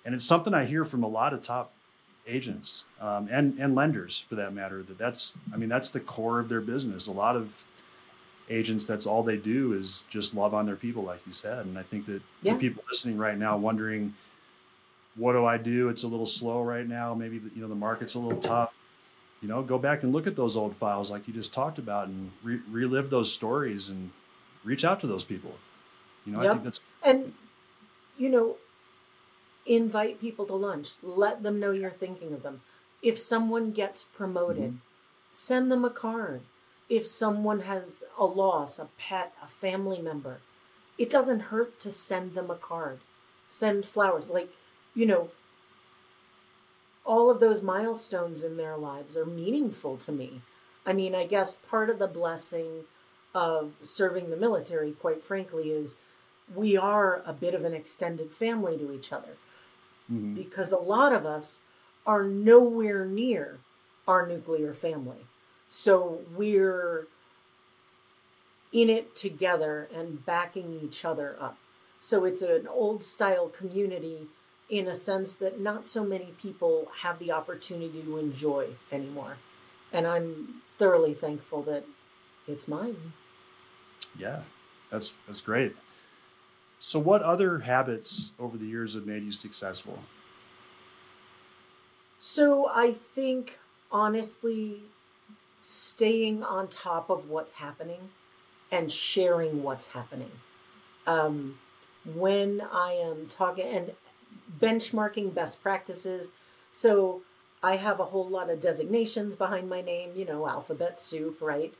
And 0.04 0.14
it's 0.14 0.24
something 0.24 0.54
I 0.54 0.64
hear 0.64 0.84
from 0.84 1.02
a 1.02 1.08
lot 1.08 1.34
of 1.34 1.42
top 1.42 1.72
agents 2.26 2.84
um, 3.00 3.28
and 3.30 3.58
and 3.58 3.74
lenders 3.74 4.24
for 4.28 4.36
that 4.36 4.52
matter 4.54 4.82
that 4.82 4.98
that's 4.98 5.36
I 5.52 5.56
mean 5.56 5.68
that's 5.68 5.88
the 5.88 6.00
core 6.00 6.38
of 6.38 6.48
their 6.48 6.60
business. 6.60 7.06
A 7.06 7.12
lot 7.12 7.34
of 7.36 7.64
agents 8.48 8.86
that's 8.86 9.06
all 9.06 9.22
they 9.22 9.36
do 9.36 9.72
is 9.72 10.04
just 10.08 10.34
love 10.34 10.54
on 10.54 10.66
their 10.66 10.76
people 10.76 11.02
like 11.02 11.20
you 11.26 11.32
said 11.32 11.64
and 11.66 11.78
I 11.78 11.82
think 11.82 12.06
that 12.06 12.20
Yeah. 12.42 12.54
for 12.54 12.58
people 12.60 12.82
listening 12.90 13.16
right 13.16 13.38
now 13.38 13.56
wondering 13.56 14.14
what 15.16 15.32
do 15.32 15.44
I 15.44 15.58
do? 15.58 15.88
It's 15.88 16.02
a 16.02 16.08
little 16.08 16.26
slow 16.26 16.62
right 16.62 16.86
now. 16.86 17.14
Maybe 17.14 17.38
the, 17.38 17.50
you 17.54 17.62
know 17.62 17.68
the 17.68 17.74
market's 17.74 18.14
a 18.14 18.18
little 18.18 18.40
tough. 18.40 18.72
You 19.42 19.48
know, 19.48 19.62
go 19.62 19.78
back 19.78 20.02
and 20.02 20.12
look 20.12 20.26
at 20.26 20.36
those 20.36 20.56
old 20.56 20.76
files 20.76 21.10
like 21.10 21.26
you 21.26 21.32
just 21.32 21.54
talked 21.54 21.78
about 21.78 22.08
and 22.08 22.30
re- 22.42 22.60
relive 22.70 23.08
those 23.08 23.32
stories 23.32 23.88
and 23.88 24.10
reach 24.64 24.84
out 24.84 25.00
to 25.00 25.06
those 25.06 25.24
people. 25.24 25.54
You 26.26 26.32
know, 26.32 26.40
I 26.40 26.52
think 26.52 26.64
that's 26.64 26.80
And, 27.02 27.32
you 28.18 28.28
know, 28.28 28.56
invite 29.66 30.20
people 30.20 30.44
to 30.46 30.54
lunch. 30.54 30.90
Let 31.02 31.42
them 31.42 31.58
know 31.58 31.70
you're 31.70 31.90
thinking 31.90 32.32
of 32.32 32.42
them. 32.42 32.60
If 33.02 33.18
someone 33.18 33.70
gets 33.70 34.04
promoted, 34.04 34.62
mm-hmm. 34.62 34.76
send 35.30 35.72
them 35.72 35.84
a 35.84 35.90
card. 35.90 36.42
If 36.90 37.06
someone 37.06 37.60
has 37.60 38.02
a 38.18 38.24
loss, 38.26 38.78
a 38.78 38.88
pet, 38.98 39.32
a 39.42 39.46
family 39.46 40.02
member, 40.02 40.40
it 40.98 41.08
doesn't 41.08 41.40
hurt 41.40 41.78
to 41.80 41.90
send 41.90 42.34
them 42.34 42.50
a 42.50 42.56
card. 42.56 42.98
Send 43.46 43.86
flowers. 43.86 44.28
Like, 44.30 44.52
you 44.94 45.06
know, 45.06 45.30
all 47.04 47.30
of 47.30 47.40
those 47.40 47.62
milestones 47.62 48.44
in 48.44 48.56
their 48.56 48.76
lives 48.76 49.16
are 49.16 49.26
meaningful 49.26 49.96
to 49.96 50.12
me. 50.12 50.42
I 50.86 50.92
mean, 50.92 51.14
I 51.14 51.26
guess 51.26 51.54
part 51.54 51.90
of 51.90 51.98
the 51.98 52.06
blessing 52.06 52.84
of 53.34 53.72
serving 53.82 54.30
the 54.30 54.36
military, 54.36 54.92
quite 54.92 55.22
frankly, 55.22 55.70
is 55.70 55.96
we 56.54 56.76
are 56.76 57.22
a 57.24 57.32
bit 57.32 57.54
of 57.54 57.64
an 57.64 57.74
extended 57.74 58.32
family 58.32 58.76
to 58.76 58.92
each 58.92 59.12
other 59.12 59.36
mhm. 60.10 60.34
because 60.34 60.72
a 60.72 60.78
lot 60.78 61.12
of 61.12 61.24
us 61.24 61.60
are 62.06 62.24
nowhere 62.24 63.04
near 63.04 63.58
our 64.08 64.26
nuclear 64.26 64.74
family. 64.74 65.26
So 65.68 66.20
we're 66.34 67.06
in 68.72 68.90
it 68.90 69.14
together 69.14 69.88
and 69.94 70.24
backing 70.24 70.80
each 70.82 71.04
other 71.04 71.36
up. 71.40 71.56
So 72.00 72.24
it's 72.24 72.42
an 72.42 72.66
old 72.66 73.02
style 73.02 73.48
community 73.48 74.28
in 74.70 74.86
a 74.86 74.94
sense 74.94 75.34
that 75.34 75.60
not 75.60 75.84
so 75.84 76.04
many 76.04 76.32
people 76.40 76.90
have 77.02 77.18
the 77.18 77.32
opportunity 77.32 78.02
to 78.02 78.18
enjoy 78.18 78.68
anymore. 78.92 79.36
And 79.92 80.06
I'm 80.06 80.62
thoroughly 80.78 81.14
thankful 81.14 81.62
that 81.64 81.84
it's 82.46 82.68
mine. 82.68 83.12
yeah, 84.16 84.44
that's 84.90 85.14
that's 85.26 85.40
great. 85.40 85.76
So, 86.78 86.98
what 86.98 87.22
other 87.22 87.60
habits 87.60 88.32
over 88.38 88.56
the 88.56 88.66
years 88.66 88.94
have 88.94 89.06
made 89.06 89.22
you 89.24 89.32
successful? 89.32 89.98
So 92.18 92.70
I 92.72 92.92
think 92.92 93.58
honestly, 93.90 94.82
staying 95.58 96.42
on 96.42 96.68
top 96.68 97.10
of 97.10 97.28
what's 97.28 97.52
happening 97.52 98.10
and 98.70 98.90
sharing 98.90 99.62
what's 99.62 99.88
happening. 99.88 100.30
Um, 101.06 101.58
when 102.04 102.60
I 102.60 102.92
am 102.92 103.26
talking 103.26 103.66
and 103.66 103.92
benchmarking 104.60 105.34
best 105.34 105.62
practices. 105.62 106.32
So 106.70 107.22
I 107.62 107.76
have 107.76 108.00
a 108.00 108.06
whole 108.06 108.28
lot 108.28 108.50
of 108.50 108.60
designations 108.60 109.36
behind 109.36 109.68
my 109.68 109.80
name, 109.80 110.10
you 110.16 110.24
know, 110.24 110.48
alphabet 110.48 111.00
soup, 111.00 111.38
right? 111.40 111.74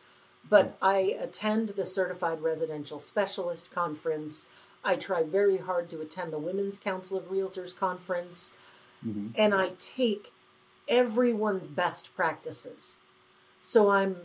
But 0.49 0.77
I 0.81 1.17
attend 1.21 1.71
the 1.71 1.87
Certified 1.87 2.41
Residential 2.43 3.01
Specialist 3.01 3.71
Conference. 3.73 4.47
I 4.83 4.97
try 4.97 5.23
very 5.23 5.59
hard 5.59 5.91
to 5.91 6.01
attend 6.01 6.33
the 6.33 6.39
Women's 6.39 6.79
Council 6.79 7.19
of 7.19 7.31
Realtors 7.31 7.77
Conference 7.77 8.55
Mm-hmm. 9.07 9.29
and 9.35 9.55
I 9.55 9.71
take 9.79 10.31
everyone's 10.89 11.69
best 11.69 12.15
practices. 12.15 12.99
So 13.61 13.91
I'm 13.91 14.17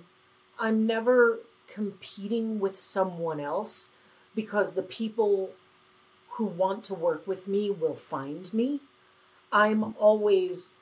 I'm 0.59 0.85
never 0.85 1.39
competing 1.67 2.59
with 2.59 2.79
someone 2.79 3.39
else 3.39 3.89
because 4.35 4.73
the 4.73 4.83
people 4.83 5.51
who 6.35 6.45
want 6.45 6.83
to 6.85 6.93
work 6.93 7.25
with 7.25 7.47
me 7.47 7.69
will 7.69 7.95
find 7.95 8.53
me. 8.53 8.81
I'm 9.51 9.95
always 9.97 10.73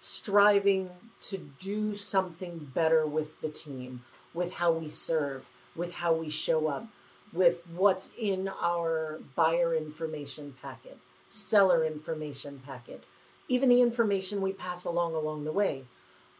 striving 0.00 0.90
to 1.20 1.38
do 1.60 1.94
something 1.94 2.70
better 2.74 3.06
with 3.06 3.40
the 3.40 3.48
team, 3.48 4.02
with 4.32 4.54
how 4.54 4.72
we 4.72 4.88
serve, 4.88 5.48
with 5.76 5.96
how 5.96 6.14
we 6.14 6.30
show 6.30 6.66
up, 6.66 6.86
with 7.32 7.62
what's 7.74 8.10
in 8.18 8.48
our 8.60 9.20
buyer 9.36 9.74
information 9.74 10.54
packet, 10.60 10.98
seller 11.28 11.84
information 11.84 12.60
packet, 12.64 13.04
even 13.48 13.68
the 13.68 13.82
information 13.82 14.40
we 14.40 14.52
pass 14.52 14.84
along 14.84 15.14
along 15.14 15.44
the 15.44 15.52
way. 15.52 15.84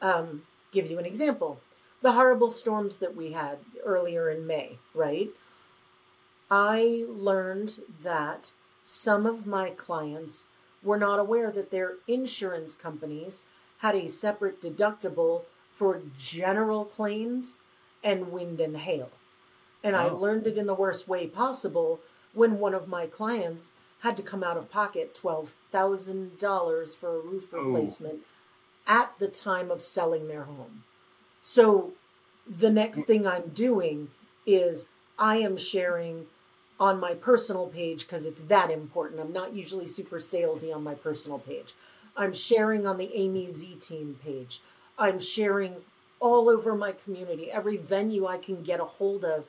Um, 0.01 0.43
give 0.73 0.91
you 0.91 0.99
an 0.99 1.07
example 1.07 1.61
the 2.03 2.13
horrible 2.13 2.51
storms 2.51 2.97
that 2.99 3.15
we 3.15 3.33
had 3.33 3.59
earlier 3.85 4.29
in 4.29 4.47
May, 4.47 4.79
right? 4.93 5.31
I 6.55 7.07
learned 7.09 7.81
that 8.03 8.53
some 8.85 9.25
of 9.25 9.47
my 9.47 9.71
clients 9.71 10.49
were 10.83 10.99
not 10.99 11.19
aware 11.19 11.51
that 11.51 11.71
their 11.71 11.95
insurance 12.07 12.75
companies 12.75 13.45
had 13.79 13.95
a 13.97 14.07
separate 14.07 14.61
deductible 14.61 15.45
for 15.75 16.03
general 16.19 16.85
claims 16.85 17.57
and 18.05 18.31
wind 18.31 18.61
and 18.61 18.77
hail. 18.77 19.09
And 19.83 19.97
I 19.97 20.11
Oh. 20.11 20.17
learned 20.17 20.47
it 20.47 20.59
in 20.59 20.67
the 20.67 20.75
worst 20.75 21.09
way 21.09 21.27
possible 21.27 22.01
when 22.35 22.59
one 22.59 22.75
of 22.75 22.87
my 22.87 23.07
clients 23.07 23.73
had 24.01 24.15
to 24.19 24.23
come 24.23 24.45
out 24.45 24.59
of 24.59 24.69
pocket 24.71 25.15
$12,000 25.15 26.95
for 26.95 27.17
a 27.17 27.21
roof 27.21 27.55
Oh. 27.55 27.63
replacement 27.63 28.27
at 28.87 29.19
the 29.19 29.29
time 29.29 29.71
of 29.71 29.81
selling 29.83 30.29
their 30.29 30.45
home. 30.45 30.85
So 31.41 31.95
the 32.47 32.71
next 32.71 33.01
mm. 33.01 33.07
thing 33.07 33.27
I'm 33.27 33.49
doing 33.49 34.11
is 34.45 34.91
I 35.19 35.37
am 35.37 35.57
sharing 35.57 36.27
on 36.83 36.99
my 36.99 37.15
personal 37.15 37.69
page 37.69 38.01
because 38.01 38.25
it's 38.25 38.43
that 38.43 38.69
important. 38.69 39.21
I'm 39.21 39.33
not 39.33 39.55
usually 39.55 39.87
super 39.87 40.19
salesy 40.19 40.75
on 40.75 40.83
my 40.83 40.95
personal 40.95 41.39
page. 41.39 41.75
I'm 42.17 42.33
sharing 42.33 42.89
on 42.89 42.99
the 42.99 43.09
Amy 43.15 43.47
Z 43.47 43.77
team 43.77 44.19
page. 44.21 44.61
I'm 44.99 45.21
sharing 45.21 45.77
all 46.19 46.49
over 46.49 46.75
my 46.75 46.91
community, 46.91 47.53
every 47.53 47.77
venue 47.77 48.27
I 48.27 48.37
can 48.37 48.65
get 48.65 48.81
a 48.81 48.85
hold 48.85 49.25
of. 49.25 49.45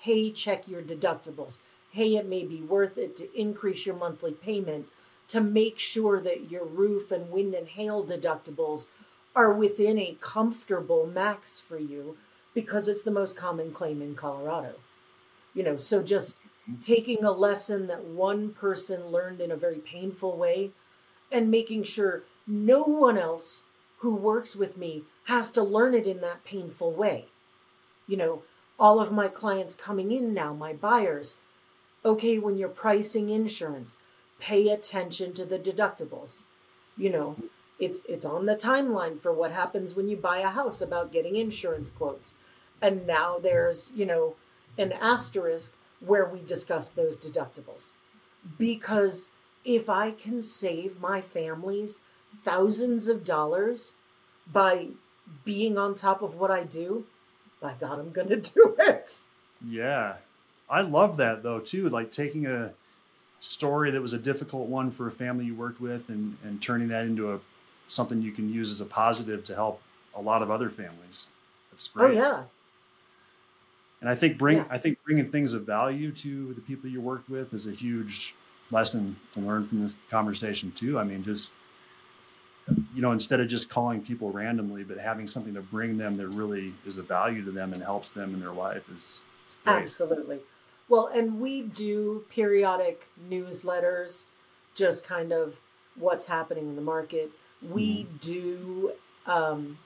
Hey, 0.00 0.32
check 0.32 0.66
your 0.66 0.82
deductibles. 0.82 1.60
Hey, 1.92 2.16
it 2.16 2.26
may 2.26 2.42
be 2.42 2.60
worth 2.60 2.98
it 2.98 3.14
to 3.18 3.40
increase 3.40 3.86
your 3.86 3.94
monthly 3.94 4.32
payment 4.32 4.86
to 5.28 5.40
make 5.40 5.78
sure 5.78 6.20
that 6.20 6.50
your 6.50 6.64
roof 6.64 7.12
and 7.12 7.30
wind 7.30 7.54
and 7.54 7.68
hail 7.68 8.04
deductibles 8.04 8.88
are 9.36 9.52
within 9.52 10.00
a 10.00 10.16
comfortable 10.20 11.06
max 11.06 11.60
for 11.60 11.78
you 11.78 12.16
because 12.54 12.88
it's 12.88 13.02
the 13.02 13.12
most 13.12 13.36
common 13.36 13.70
claim 13.70 14.02
in 14.02 14.16
Colorado. 14.16 14.74
You 15.54 15.62
know, 15.62 15.76
so 15.76 16.02
just 16.02 16.38
taking 16.80 17.24
a 17.24 17.32
lesson 17.32 17.86
that 17.88 18.04
one 18.04 18.50
person 18.52 19.08
learned 19.08 19.40
in 19.40 19.50
a 19.50 19.56
very 19.56 19.78
painful 19.78 20.36
way 20.36 20.70
and 21.30 21.50
making 21.50 21.82
sure 21.82 22.22
no 22.46 22.82
one 22.82 23.18
else 23.18 23.64
who 23.98 24.14
works 24.14 24.56
with 24.56 24.76
me 24.76 25.04
has 25.24 25.50
to 25.52 25.62
learn 25.62 25.94
it 25.94 26.06
in 26.06 26.20
that 26.20 26.44
painful 26.44 26.92
way. 26.92 27.26
You 28.06 28.16
know, 28.16 28.42
all 28.78 29.00
of 29.00 29.12
my 29.12 29.28
clients 29.28 29.74
coming 29.74 30.10
in 30.12 30.34
now, 30.34 30.52
my 30.52 30.72
buyers, 30.72 31.38
okay, 32.04 32.38
when 32.38 32.58
you're 32.58 32.68
pricing 32.68 33.30
insurance, 33.30 33.98
pay 34.40 34.68
attention 34.68 35.32
to 35.34 35.44
the 35.44 35.58
deductibles. 35.58 36.44
You 36.96 37.10
know, 37.10 37.36
it's 37.78 38.04
it's 38.06 38.24
on 38.24 38.46
the 38.46 38.56
timeline 38.56 39.20
for 39.20 39.32
what 39.32 39.52
happens 39.52 39.94
when 39.94 40.08
you 40.08 40.16
buy 40.16 40.38
a 40.38 40.48
house 40.48 40.80
about 40.80 41.12
getting 41.12 41.36
insurance 41.36 41.90
quotes. 41.90 42.36
And 42.80 43.06
now 43.06 43.38
there's, 43.38 43.92
you 43.94 44.04
know, 44.04 44.34
an 44.76 44.92
asterisk 44.92 45.76
where 46.04 46.24
we 46.24 46.40
discuss 46.40 46.90
those 46.90 47.18
deductibles. 47.18 47.94
Because 48.58 49.28
if 49.64 49.88
I 49.88 50.10
can 50.10 50.42
save 50.42 51.00
my 51.00 51.20
families 51.20 52.00
thousands 52.42 53.08
of 53.08 53.24
dollars 53.24 53.94
by 54.50 54.88
being 55.44 55.78
on 55.78 55.94
top 55.94 56.22
of 56.22 56.34
what 56.34 56.50
I 56.50 56.64
do, 56.64 57.06
by 57.60 57.74
God, 57.78 58.00
I'm 58.00 58.10
going 58.10 58.28
to 58.40 58.40
do 58.40 58.76
it. 58.78 59.20
Yeah. 59.66 60.16
I 60.68 60.80
love 60.80 61.16
that 61.18 61.42
though 61.42 61.60
too, 61.60 61.88
like 61.88 62.10
taking 62.12 62.46
a 62.46 62.72
story 63.40 63.90
that 63.90 64.00
was 64.00 64.12
a 64.12 64.18
difficult 64.18 64.68
one 64.68 64.90
for 64.90 65.06
a 65.06 65.10
family 65.10 65.44
you 65.44 65.54
worked 65.54 65.80
with 65.80 66.08
and 66.08 66.36
and 66.44 66.62
turning 66.62 66.88
that 66.88 67.04
into 67.04 67.32
a 67.32 67.40
something 67.88 68.22
you 68.22 68.32
can 68.32 68.52
use 68.52 68.70
as 68.70 68.80
a 68.80 68.86
positive 68.86 69.44
to 69.44 69.54
help 69.54 69.82
a 70.14 70.20
lot 70.20 70.42
of 70.42 70.50
other 70.50 70.70
families. 70.70 71.26
That's 71.70 71.90
oh, 71.94 72.00
great. 72.00 72.18
Oh, 72.18 72.20
yeah. 72.20 72.42
And 74.02 74.10
I 74.10 74.16
think 74.16 74.36
bring 74.36 74.58
Yeah. 74.58 74.66
I 74.68 74.78
think 74.78 74.98
bringing 75.04 75.26
things 75.26 75.54
of 75.54 75.64
value 75.64 76.10
to 76.10 76.52
the 76.54 76.60
people 76.60 76.90
you 76.90 77.00
worked 77.00 77.30
with 77.30 77.54
is 77.54 77.66
a 77.66 77.70
huge 77.72 78.34
lesson 78.72 79.16
to 79.34 79.40
learn 79.40 79.68
from 79.68 79.84
this 79.84 79.94
conversation 80.10 80.72
too. 80.72 80.98
I 80.98 81.04
mean, 81.04 81.22
just 81.22 81.52
you 82.94 83.00
know, 83.00 83.12
instead 83.12 83.38
of 83.40 83.48
just 83.48 83.68
calling 83.68 84.02
people 84.02 84.30
randomly, 84.30 84.82
but 84.82 84.98
having 84.98 85.26
something 85.26 85.54
to 85.54 85.62
bring 85.62 85.96
them 85.96 86.16
that 86.16 86.28
really 86.28 86.74
is 86.84 86.98
a 86.98 87.02
value 87.02 87.44
to 87.44 87.50
them 87.50 87.72
and 87.72 87.82
helps 87.82 88.10
them 88.10 88.34
in 88.34 88.40
their 88.40 88.52
life 88.52 88.82
is, 88.96 89.22
great. 89.64 89.82
Absolutely. 89.82 90.40
Well, 90.88 91.08
and 91.12 91.40
we 91.40 91.62
do 91.62 92.24
periodic 92.28 93.08
newsletters, 93.28 94.26
just 94.74 95.04
kind 95.04 95.32
of 95.32 95.60
what's 95.96 96.26
happening 96.26 96.68
in 96.68 96.76
the 96.76 96.82
market. 96.82 97.30
We 97.68 98.06
do 98.20 98.92
um, 99.26 99.78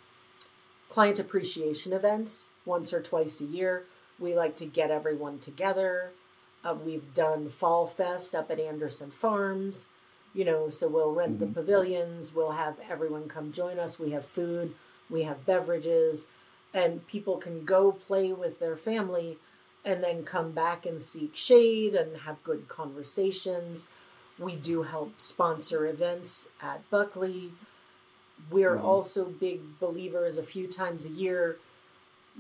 client 0.89 1.19
appreciation 1.19 1.93
events 1.93 2.49
once 2.65 2.93
or 2.93 3.03
twice 3.03 3.41
a 3.41 3.45
year. 3.45 3.85
We 4.19 4.35
like 4.35 4.57
to 4.57 4.67
get 4.67 4.91
everyone 4.91 5.39
together. 5.39 6.13
Uh, 6.65 6.75
we've 6.75 7.13
done 7.15 7.49
Fall 7.49 7.87
Fest 7.87 8.35
up 8.35 8.51
at 8.51 8.59
Anderson 8.59 9.11
Farms, 9.11 9.89
you 10.35 10.45
know, 10.45 10.69
so 10.69 10.89
we'll 10.89 11.13
rent 11.13 11.37
Mhm. 11.37 11.41
the 11.41 11.47
pavilions, 11.47 12.35
we'll 12.35 12.53
have 12.53 12.79
everyone 12.81 13.29
come 13.29 13.53
join 13.53 13.79
us. 13.79 13.99
We 13.99 14.11
have 14.11 14.27
food, 14.27 14.75
we 15.09 15.23
have 15.23 15.47
beverages, 15.47 16.27
and 16.75 17.07
people 17.07 17.37
can 17.37 17.65
go 17.65 17.93
play 17.93 18.33
with 18.33 18.59
their 18.59 18.77
family 18.77 19.39
and 19.85 20.03
then 20.03 20.25
come 20.25 20.51
back 20.51 20.85
and 20.85 21.01
seek 21.01 21.37
shade 21.37 21.95
and 21.95 22.17
have 22.19 22.43
good 22.43 22.69
conversations. 22.69 23.89
We 24.39 24.57
do 24.57 24.83
help 24.83 25.21
sponsor 25.21 25.87
events 25.87 26.49
at 26.61 26.89
Buckley. 26.91 27.53
We're 28.51 28.77
Mhm. 28.77 28.83
also 28.85 29.27
big 29.27 29.79
believers 29.79 30.37
a 30.37 30.43
few 30.43 30.67
times 30.67 31.07
a 31.07 31.11
year. 31.11 31.59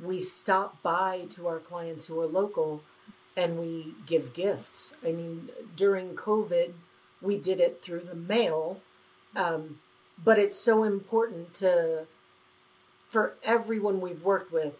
We 0.02 0.20
stop 0.20 0.82
by 0.82 1.26
to 1.30 1.46
our 1.46 1.58
clients 1.58 2.06
who 2.06 2.20
are 2.20 2.26
local 2.26 2.82
and 3.36 3.58
we 3.58 3.94
give 4.06 4.32
gifts. 4.32 4.94
I 5.04 5.12
mean, 5.12 5.50
during 5.74 6.14
COVID, 6.14 6.72
we 7.20 7.38
did 7.38 7.60
it 7.60 7.82
through 7.82 8.00
the 8.00 8.14
mail, 8.14 8.80
um, 9.34 9.78
but 10.22 10.38
it's 10.38 10.58
so 10.58 10.84
important 10.84 11.52
to 11.54 12.06
for 13.08 13.34
everyone 13.44 14.00
we've 14.00 14.22
worked 14.22 14.52
with 14.52 14.78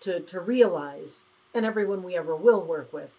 to, 0.00 0.20
to 0.20 0.40
realize, 0.40 1.24
and 1.54 1.64
everyone 1.64 2.02
we 2.02 2.16
ever 2.16 2.36
will 2.36 2.60
work 2.60 2.92
with, 2.92 3.18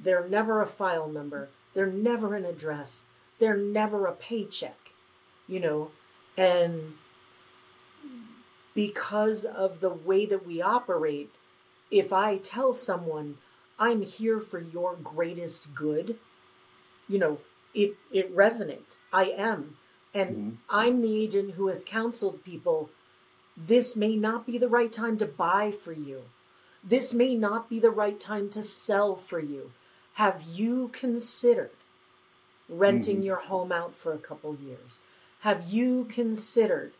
they're 0.00 0.26
never 0.26 0.60
a 0.60 0.66
file 0.66 1.08
number, 1.08 1.50
they're 1.74 1.86
never 1.86 2.34
an 2.34 2.44
address, 2.44 3.04
they're 3.38 3.56
never 3.56 4.06
a 4.06 4.12
paycheck, 4.12 4.90
you 5.46 5.60
know, 5.60 5.90
and 6.36 6.94
because 8.74 9.44
of 9.44 9.80
the 9.80 9.90
way 9.90 10.26
that 10.26 10.46
we 10.46 10.60
operate, 10.60 11.30
if 11.90 12.12
I 12.12 12.38
tell 12.38 12.72
someone 12.72 13.38
I'm 13.78 14.02
here 14.02 14.40
for 14.40 14.60
your 14.60 14.96
greatest 14.96 15.74
good, 15.74 16.18
you 17.08 17.18
know, 17.18 17.38
it 17.74 17.96
it 18.10 18.34
resonates. 18.34 19.00
I 19.12 19.26
am. 19.26 19.76
And 20.12 20.36
Mhm. 20.36 20.56
I'm 20.70 21.02
the 21.02 21.16
agent 21.22 21.54
who 21.54 21.68
has 21.68 21.84
counseled 21.84 22.44
people 22.44 22.90
this 23.56 23.94
may 23.94 24.16
not 24.16 24.46
be 24.46 24.58
the 24.58 24.68
right 24.68 24.90
time 24.90 25.16
to 25.18 25.26
buy 25.26 25.70
for 25.70 25.92
you. 25.92 26.24
This 26.82 27.14
may 27.14 27.34
not 27.34 27.68
be 27.68 27.78
the 27.78 27.90
right 27.90 28.18
time 28.18 28.50
to 28.50 28.62
sell 28.62 29.16
for 29.16 29.38
you. 29.40 29.72
Have 30.14 30.42
you 30.42 30.88
considered 30.88 31.70
renting 32.68 33.20
Mhm. 33.20 33.24
your 33.24 33.36
home 33.36 33.72
out 33.72 33.94
for 33.96 34.12
a 34.12 34.18
couple 34.18 34.56
years? 34.56 35.00
Have 35.40 35.68
you 35.68 36.04
considered, 36.06 36.94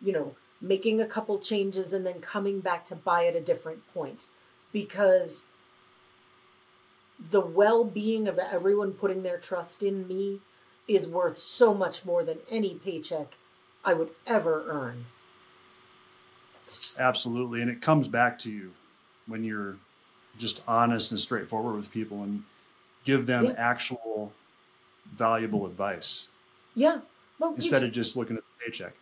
you 0.00 0.12
know, 0.12 0.36
making 0.60 1.00
a 1.00 1.06
couple 1.06 1.38
changes 1.38 1.92
and 1.92 2.04
then 2.04 2.20
coming 2.20 2.60
back 2.60 2.84
to 2.86 2.96
buy 2.96 3.26
at 3.26 3.36
a 3.36 3.40
different 3.40 3.86
point? 3.94 4.26
Because 4.72 5.46
the 7.30 7.40
well 7.40 7.84
being 7.84 8.28
of 8.28 8.38
everyone 8.38 8.92
putting 8.92 9.22
their 9.22 9.38
trust 9.38 9.82
in 9.82 10.06
me 10.06 10.40
is 10.86 11.08
worth 11.08 11.38
so 11.38 11.74
much 11.74 12.04
more 12.04 12.24
than 12.24 12.38
any 12.50 12.74
paycheck 12.74 13.34
I 13.84 13.92
would 13.94 14.10
ever 14.26 14.64
earn. 14.68 15.06
Just, 16.66 17.00
Absolutely. 17.00 17.60
And 17.62 17.70
it 17.70 17.80
comes 17.80 18.08
back 18.08 18.38
to 18.40 18.50
you 18.50 18.72
when 19.26 19.44
you're 19.44 19.76
just 20.38 20.62
honest 20.68 21.10
and 21.10 21.18
straightforward 21.18 21.76
with 21.76 21.90
people 21.90 22.22
and 22.22 22.44
give 23.04 23.26
them 23.26 23.46
Yeah. 23.46 23.54
actual 23.56 24.32
valuable 25.16 25.66
advice 25.66 26.28
yeah. 26.74 27.00
Well, 27.40 27.54
instead 27.54 27.78
just- 27.80 27.88
of 27.88 27.92
just 27.92 28.16
looking 28.16 28.36
at 28.36 28.42
the 28.44 28.64
paycheck. 28.64 28.94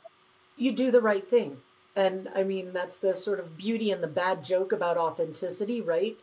You 0.57 0.73
do 0.73 0.91
the 0.91 1.01
right 1.01 1.27
thing. 1.27 1.59
And 1.95 2.29
I 2.35 2.43
mean, 2.43 2.73
that's 2.73 2.99
the 2.99 3.15
sort 3.15 3.41
of 3.41 3.57
beauty 3.57 3.91
and 3.91 4.03
the 4.03 4.07
bad 4.09 4.45
joke 4.45 4.73
about 4.73 4.99
authenticity, 4.99 5.81
right? 5.81 6.17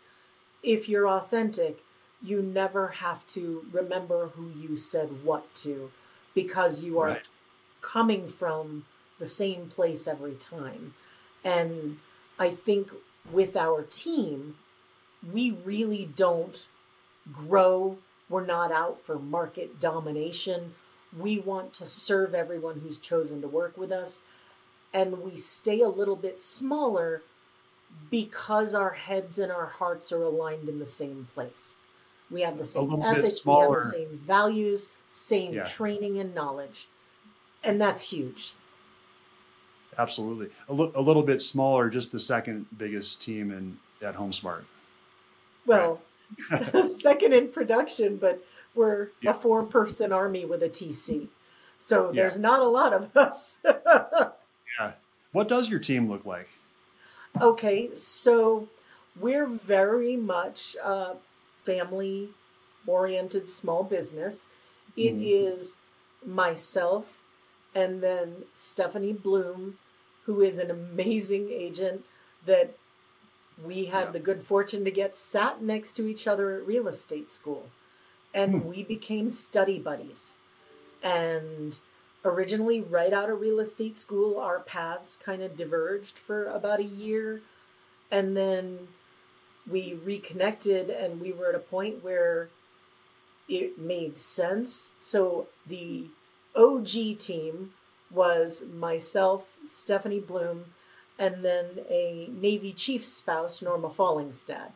If 0.61 0.87
you're 0.87 1.07
authentic, 1.07 1.79
you 2.21 2.41
never 2.41 2.89
have 2.89 3.25
to 3.27 3.65
remember 3.71 4.27
who 4.29 4.49
you 4.49 4.75
said 4.75 5.23
what 5.23 5.53
to 5.55 5.91
because 6.33 6.83
you 6.83 6.99
are 6.99 7.07
Right. 7.07 7.21
coming 7.81 8.27
from 8.27 8.85
the 9.19 9.25
same 9.25 9.69
place 9.69 10.07
every 10.07 10.35
time. 10.35 10.93
And 11.43 11.99
I 12.39 12.49
think 12.49 12.91
with 13.31 13.55
our 13.57 13.83
team, 13.83 14.57
we 15.31 15.51
really 15.51 16.05
don't 16.15 16.67
grow. 17.31 17.97
We're 18.29 18.45
not 18.45 18.71
out 18.71 19.01
for 19.05 19.19
market 19.19 19.79
domination. 19.79 20.75
We 21.17 21.39
want 21.39 21.73
to 21.73 21.86
serve 21.86 22.34
everyone 22.34 22.80
who's 22.80 22.97
chosen 22.97 23.41
to 23.41 23.47
work 23.47 23.78
with 23.78 23.91
us. 23.91 24.23
And 24.93 25.21
we 25.21 25.38
stay 25.38 25.82
a 25.82 25.88
little 25.88 26.15
bit 26.15 26.41
smaller 26.41 27.21
because 28.10 28.73
our 28.73 28.91
heads 28.91 29.38
and 29.38 29.52
our 29.52 29.65
hearts 29.65 30.12
are 30.12 30.21
aligned 30.21 30.69
in 30.69 30.80
the 30.80 30.86
same 30.86 31.28
place. 31.34 31.78
We 32.32 32.41
have 32.41 32.58
the 32.58 32.65
same 32.65 33.02
ethics, 33.02 33.45
we 33.45 33.54
have 33.54 33.73
the 33.73 33.82
same 33.82 34.17
values, 34.17 34.91
same 35.10 35.54
yeah. 35.54 35.65
training 35.65 36.19
and 36.19 36.34
knowledge. 36.34 36.88
And 37.63 37.80
that's 37.80 38.10
huge. 38.10 38.54
Absolutely. 39.97 40.49
A, 40.67 40.73
a 40.73 41.02
little 41.02 41.23
bit 41.23 41.41
smaller, 41.41 41.89
just 41.89 42.12
the 42.12 42.19
second 42.19 42.65
biggest 42.76 43.21
team 43.21 43.52
in 43.52 43.78
at 44.02 44.15
HomeSmart. 44.15 44.63
Well, 45.65 46.02
right. 46.52 46.86
second 47.02 47.34
in 47.34 47.49
production, 47.49 48.17
but 48.17 48.43
we're 48.75 49.09
yeah. 49.21 49.31
a 49.31 49.33
four 49.33 49.65
person 49.65 50.12
army 50.12 50.45
with 50.45 50.63
a 50.63 50.69
TC. 50.69 51.27
So 51.79 52.07
yeah. 52.07 52.23
there's 52.23 52.39
not 52.39 52.62
a 52.62 52.67
lot 52.67 52.93
of 52.93 53.15
us. 53.15 53.57
yeah. 53.65 54.91
What 55.31 55.47
does 55.47 55.69
your 55.69 55.79
team 55.79 56.09
look 56.09 56.25
like? 56.25 56.49
Okay, 57.41 57.93
so 57.95 58.67
we're 59.19 59.47
very 59.47 60.15
much 60.15 60.75
a 60.83 61.15
family 61.63 62.29
oriented 62.86 63.49
small 63.49 63.83
business. 63.83 64.49
It 64.95 65.15
mm. 65.15 65.23
is 65.23 65.79
myself 66.25 67.21
and 67.75 68.01
then 68.01 68.43
Stephanie 68.53 69.13
Bloom, 69.13 69.77
who 70.25 70.41
is 70.41 70.57
an 70.57 70.69
amazing 70.69 71.49
agent 71.49 72.05
that 72.45 72.75
we 73.63 73.86
had 73.86 74.05
yeah. 74.05 74.12
the 74.12 74.19
good 74.19 74.43
fortune 74.43 74.86
to 74.86 74.91
get 74.91 75.15
sat 75.15 75.62
next 75.62 75.93
to 75.93 76.07
each 76.07 76.27
other 76.27 76.55
at 76.55 76.67
real 76.67 76.88
estate 76.88 77.31
school. 77.31 77.67
And 78.33 78.61
hmm. 78.61 78.67
we 78.67 78.83
became 78.83 79.29
study 79.29 79.79
buddies. 79.79 80.37
And 81.01 81.79
originally, 82.25 82.81
right 82.81 83.13
out 83.13 83.29
of 83.29 83.41
real 83.41 83.59
estate 83.59 83.99
school, 83.99 84.39
our 84.39 84.59
paths 84.59 85.15
kind 85.15 85.41
of 85.41 85.57
diverged 85.57 86.17
for 86.17 86.45
about 86.47 86.79
a 86.79 86.85
year. 86.85 87.41
And 88.11 88.35
then 88.37 88.87
we 89.69 89.93
reconnected, 90.03 90.89
and 90.89 91.19
we 91.19 91.31
were 91.31 91.49
at 91.49 91.55
a 91.55 91.59
point 91.59 92.03
where 92.03 92.49
it 93.47 93.77
made 93.77 94.17
sense. 94.17 94.91
So 94.99 95.47
the 95.67 96.07
OG 96.55 97.17
team 97.19 97.73
was 98.11 98.63
myself, 98.73 99.57
Stephanie 99.65 100.19
Bloom, 100.19 100.65
and 101.17 101.43
then 101.43 101.79
a 101.89 102.29
Navy 102.31 102.73
chief 102.73 103.05
spouse, 103.05 103.61
Norma 103.61 103.89
Fallingstad. 103.89 104.71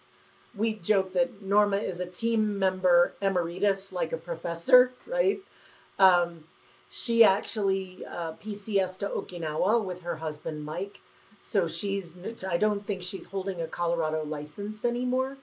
We 0.56 0.74
joke 0.74 1.14
that 1.14 1.42
Norma 1.42 1.78
is 1.78 2.00
a 2.00 2.06
team 2.06 2.58
member 2.58 3.14
emeritus, 3.22 3.92
like 3.92 4.12
a 4.12 4.18
professor, 4.18 4.92
right? 5.06 5.40
Um, 6.00 6.46
she 6.90 7.24
actually 7.24 8.06
uh, 8.06 8.34
PCS 8.34 8.98
to 9.00 9.10
Okinawa 9.10 9.84
with 9.84 10.02
her 10.02 10.18
husband 10.18 10.64
Mike. 10.64 11.02
So 11.42 11.68
she's, 11.68 12.16
I 12.48 12.58
don't 12.58 12.86
think 12.86 13.04
she's 13.04 13.26
holding 13.26 13.62
a 13.62 13.68
Colorado 13.68 14.24
license 14.24 14.84
anymore. 14.84 15.38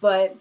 But 0.00 0.36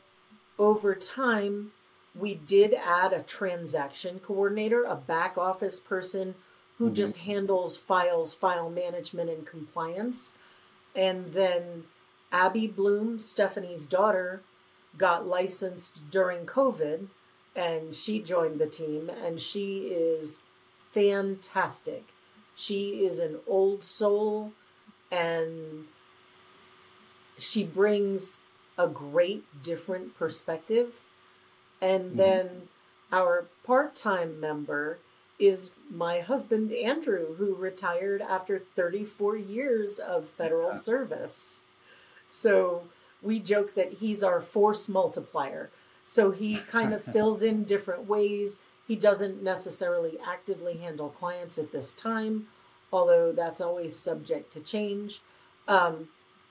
over 0.60 0.96
time, 0.96 1.72
we 2.16 2.36
did 2.36 2.74
add 2.74 3.14
a 3.14 3.22
transaction 3.22 4.20
coordinator, 4.20 4.84
a 4.84 4.96
back 4.96 5.38
office 5.38 5.80
person 5.80 6.36
who 6.78 6.86
mm-hmm. 6.86 6.96
just 6.96 7.18
handles 7.18 7.78
files, 7.78 8.34
file 8.34 8.70
management, 8.70 9.30
and 9.30 9.46
compliance. 9.46 10.38
And 10.96 11.34
then 11.34 11.86
Abby 12.32 12.68
Bloom, 12.68 13.20
Stephanie's 13.20 13.86
daughter, 13.86 14.42
got 14.98 15.28
licensed 15.28 16.10
during 16.10 16.46
COVID 16.46 17.08
and 17.56 17.94
she 17.96 18.20
joined 18.20 18.60
the 18.60 18.68
team 18.68 19.10
and 19.10 19.40
she 19.40 19.88
is 19.88 20.44
fantastic. 20.92 22.06
She 22.56 23.06
is 23.06 23.20
an 23.20 23.40
old 23.48 23.84
soul 23.84 24.52
and 25.12 25.86
she 27.38 27.64
brings 27.64 28.40
a 28.78 28.88
great 28.88 29.44
different 29.64 30.18
perspective. 30.18 30.94
And 31.82 32.10
mm-hmm. 32.10 32.18
then 32.18 32.50
our 33.12 33.46
part 33.64 33.96
time 33.96 34.40
member 34.40 35.00
is 35.40 35.72
my 35.92 36.20
husband 36.20 36.72
Andrew, 36.72 37.36
who 37.36 37.54
retired 37.56 38.22
after 38.22 38.60
34 38.60 39.38
years 39.38 40.00
of 40.00 40.28
federal 40.28 40.70
yeah. 40.70 40.78
service. 40.78 41.64
So 42.28 42.84
we 43.22 43.40
joke 43.40 43.76
that 43.76 43.94
he's 43.94 44.24
our 44.24 44.42
force 44.42 44.88
multiplier. 44.88 45.70
So 46.06 46.32
he 46.32 46.58
kind 46.58 46.94
of 46.94 47.04
fills 47.14 47.44
in 47.44 47.64
different 47.64 48.08
ways. 48.08 48.60
He 48.88 48.96
doesn't 48.96 49.44
necessarily 49.44 50.18
actively 50.26 50.78
handle 50.78 51.10
clients 51.10 51.58
at 51.58 51.72
this 51.72 51.94
time, 51.94 52.48
although 52.92 53.32
that's 53.32 53.62
always 53.62 53.96
subject 53.96 54.54
to 54.54 54.62
change. 54.62 55.22
Um, 55.68 56.08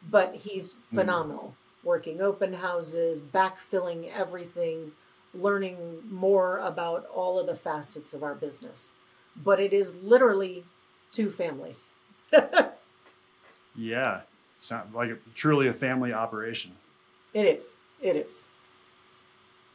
but 0.08 0.36
he's 0.36 0.74
hmm. 0.90 0.96
phenomenal, 0.96 1.54
mm. 1.54 1.86
working 1.86 2.20
open 2.20 2.52
houses, 2.52 3.22
backfilling 3.22 4.12
everything 4.12 4.92
learning 5.40 6.02
more 6.08 6.58
about 6.58 7.06
all 7.06 7.38
of 7.38 7.46
the 7.46 7.54
facets 7.54 8.14
of 8.14 8.22
our 8.22 8.34
business. 8.34 8.92
But 9.36 9.60
it 9.60 9.72
is 9.72 9.96
literally 10.02 10.64
two 11.12 11.30
families. 11.30 11.90
yeah, 13.76 14.20
sound 14.60 14.94
like 14.94 15.10
a, 15.10 15.18
truly 15.34 15.68
a 15.68 15.72
family 15.72 16.12
operation. 16.12 16.72
It 17.34 17.46
is. 17.46 17.76
It 18.00 18.16
is. 18.16 18.46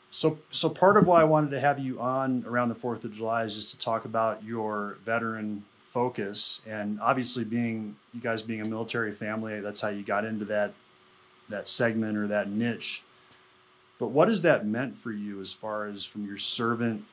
So, 0.09 0.39
so 0.51 0.69
part 0.69 0.97
of 0.97 1.07
why 1.07 1.21
I 1.21 1.23
wanted 1.23 1.51
to 1.51 1.59
have 1.59 1.79
you 1.79 1.99
on 1.99 2.43
around 2.45 2.69
the 2.69 2.75
Fourth 2.75 3.05
of 3.05 3.13
July 3.13 3.45
is 3.45 3.55
just 3.55 3.69
to 3.69 3.79
talk 3.79 4.05
about 4.05 4.43
your 4.43 4.97
veteran 5.05 5.63
focus, 5.91 6.61
and 6.67 6.99
obviously 7.01 7.43
being 7.43 7.95
you 8.13 8.19
guys 8.19 8.41
being 8.41 8.61
a 8.61 8.65
military 8.65 9.11
family, 9.11 9.59
that's 9.61 9.81
how 9.81 9.89
you 9.89 10.03
got 10.03 10.25
into 10.25 10.45
that 10.45 10.73
that 11.49 11.67
segment 11.67 12.17
or 12.17 12.27
that 12.27 12.49
niche. 12.49 13.03
But 13.99 14.07
what 14.07 14.29
has 14.29 14.41
that 14.41 14.65
meant 14.65 14.97
for 14.97 15.11
you 15.11 15.39
as 15.41 15.53
far 15.53 15.85
as 15.85 16.03
from 16.03 16.25
your 16.25 16.37
servant 16.37 17.05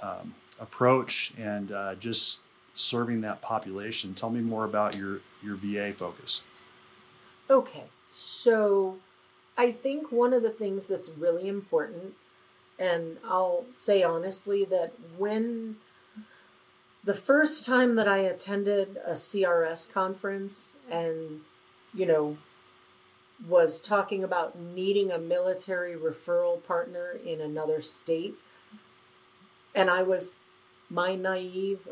um, 0.00 0.34
approach 0.60 1.32
and 1.36 1.72
uh, 1.72 1.96
just 1.96 2.40
serving 2.76 3.22
that 3.22 3.42
population? 3.42 4.14
Tell 4.14 4.30
me 4.30 4.40
more 4.40 4.64
about 4.64 4.96
your, 4.96 5.20
your 5.42 5.56
VA 5.56 5.92
focus. 5.92 6.42
Okay, 7.50 7.86
so 8.06 8.98
I 9.58 9.72
think 9.72 10.12
one 10.12 10.32
of 10.32 10.44
the 10.44 10.50
things 10.50 10.84
that's 10.84 11.10
really 11.10 11.48
important, 11.48 12.14
and 12.78 13.16
I'll 13.28 13.64
say 13.72 14.04
honestly 14.04 14.64
that 14.66 14.92
when 15.18 15.76
the 17.02 17.14
first 17.14 17.66
time 17.66 17.96
that 17.96 18.06
I 18.06 18.18
attended 18.18 18.98
a 19.04 19.12
CRS 19.12 19.92
conference 19.92 20.76
and, 20.88 21.40
you 21.92 22.06
know, 22.06 22.38
was 23.48 23.80
talking 23.80 24.22
about 24.22 24.56
needing 24.56 25.10
a 25.10 25.18
military 25.18 25.96
referral 25.96 26.62
partner 26.62 27.18
in 27.24 27.40
another 27.40 27.80
state. 27.80 28.34
And 29.74 29.90
I 29.90 30.02
was 30.02 30.36
my 30.88 31.16
naive, 31.16 31.88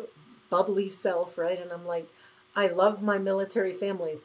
bubbly 0.50 0.90
self, 0.90 1.36
right? 1.36 1.60
And 1.60 1.72
I'm 1.72 1.86
like, 1.86 2.08
I 2.54 2.68
love 2.68 3.02
my 3.02 3.18
military 3.18 3.72
families. 3.72 4.24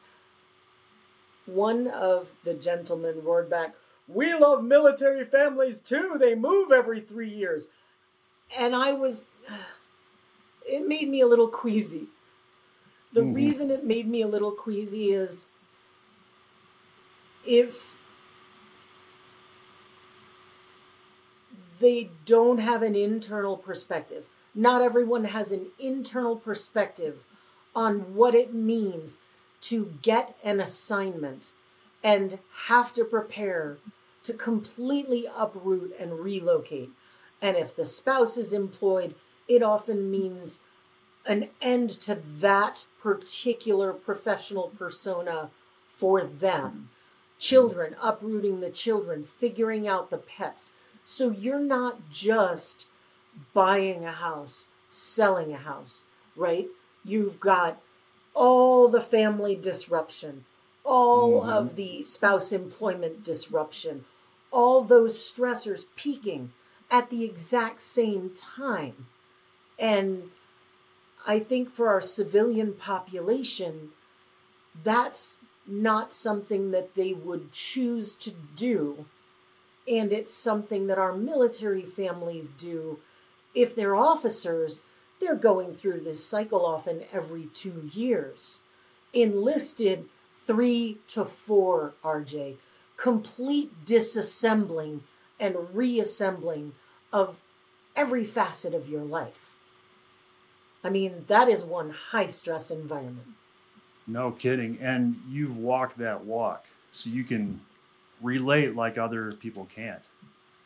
One 1.46 1.88
of 1.88 2.30
the 2.44 2.54
gentlemen 2.54 3.24
roared 3.24 3.50
back, 3.50 3.76
We 4.08 4.34
love 4.34 4.64
military 4.64 5.24
families 5.26 5.82
too. 5.82 6.18
They 6.20 6.36
move 6.36 6.72
every 6.72 7.02
three 7.02 7.30
years. 7.30 7.70
And 8.58 8.76
I 8.76 8.94
was, 8.94 9.26
it 10.66 10.88
made 10.88 11.10
me 11.10 11.22
a 11.22 11.28
little 11.28 11.48
queasy. 11.48 12.08
The 13.14 13.22
mm-hmm. 13.22 13.34
reason 13.34 13.72
it 13.72 13.86
made 13.86 14.08
me 14.08 14.22
a 14.22 14.28
little 14.28 14.52
queasy 14.52 15.12
is 15.12 15.46
if 17.46 18.00
they 21.80 22.10
don't 22.26 22.60
have 22.60 22.82
an 22.82 22.96
internal 22.96 23.58
perspective. 23.58 24.24
Not 24.56 24.82
everyone 24.82 25.26
has 25.26 25.52
an 25.52 25.68
internal 25.80 26.36
perspective 26.36 27.26
on 27.76 28.16
what 28.16 28.36
it 28.36 28.54
means 28.54 29.20
to 29.64 29.94
get 30.02 30.38
an 30.44 30.60
assignment 30.60 31.52
and 32.04 32.40
have 32.68 32.94
to 32.94 33.04
prepare 33.04 33.78
to 34.24 34.34
completely 34.34 35.26
uproot 35.36 35.96
and 36.00 36.20
relocate. 36.20 36.90
And 37.42 37.58
if 37.58 37.76
the 37.76 37.86
spouse 37.86 38.38
is 38.38 38.54
employed, 38.54 39.16
it 39.48 39.62
often 39.62 40.10
means 40.10 40.60
an 41.28 41.50
end 41.62 41.90
to 41.90 42.16
that 42.40 42.86
particular 43.02 43.94
professional 43.94 44.72
persona 44.78 45.50
for 45.90 46.24
them 46.24 46.90
children, 47.44 47.94
uprooting 48.02 48.62
the 48.62 48.70
children, 48.70 49.26
figuring 49.26 49.86
out 49.86 50.10
the 50.10 50.18
pets. 50.18 50.74
So 51.04 51.30
you're 51.30 51.60
not 51.60 52.10
just 52.10 52.88
buying 53.54 54.06
a 54.06 54.14
house, 54.14 54.70
selling 54.88 55.52
a 55.52 55.58
house, 55.58 56.06
right? 56.38 56.68
You've 57.04 57.42
got 57.42 57.82
all 58.34 58.88
the 58.88 59.02
family 59.02 59.56
disruption, 59.56 60.46
all 60.84 61.42
mm-hmm. 61.42 61.50
of 61.50 61.76
the 61.76 62.04
spouse 62.04 62.52
employment 62.52 63.24
disruption, 63.24 64.06
all 64.52 64.82
those 64.82 65.16
stressors 65.16 65.86
peaking 65.96 66.52
at 66.92 67.10
the 67.10 67.24
exact 67.24 67.82
same 67.82 68.32
time. 68.36 69.08
And 69.80 70.30
I 71.26 71.40
think 71.40 71.72
for 71.72 71.90
our 71.90 72.02
civilian 72.02 72.74
population, 72.74 73.90
that's 74.84 75.42
not 75.66 76.14
something 76.14 76.72
that 76.72 76.96
they 76.96 77.14
would 77.14 77.52
choose 77.52 78.16
to 78.16 78.32
do. 78.56 79.06
And 79.88 80.12
it's 80.12 80.34
something 80.34 80.88
that 80.88 80.98
our 80.98 81.14
military 81.14 81.84
families 81.84 82.52
do. 82.52 83.00
If 83.56 83.76
they're 83.76 83.96
officers, 83.96 84.82
they're 85.24 85.36
going 85.36 85.74
through 85.74 86.02
this 86.02 86.26
cycle 86.26 86.66
often 86.66 87.04
every 87.12 87.48
two 87.54 87.90
years. 87.94 88.60
Enlisted, 89.14 90.06
three 90.36 90.98
to 91.08 91.24
four, 91.24 91.94
RJ. 92.04 92.58
Complete 92.98 93.86
disassembling 93.86 95.02
and 95.40 95.56
reassembling 95.74 96.74
of 97.12 97.40
every 97.96 98.24
facet 98.24 98.74
of 98.74 98.90
your 98.90 99.04
life. 99.04 99.54
I 100.84 100.90
mean, 100.90 101.26
that 101.28 101.48
is 101.48 101.64
one 101.64 101.92
high 101.92 102.26
stress 102.26 102.70
environment. 102.70 103.28
No 104.06 104.32
kidding. 104.32 104.78
And 104.82 105.16
you've 105.30 105.58
walked 105.58 105.98
that 106.00 106.26
walk, 106.26 106.66
so 106.92 107.10
you 107.10 107.24
can 107.24 107.62
relate 108.22 108.76
like 108.76 108.98
other 108.98 109.32
people 109.32 109.68
can't. 109.74 110.02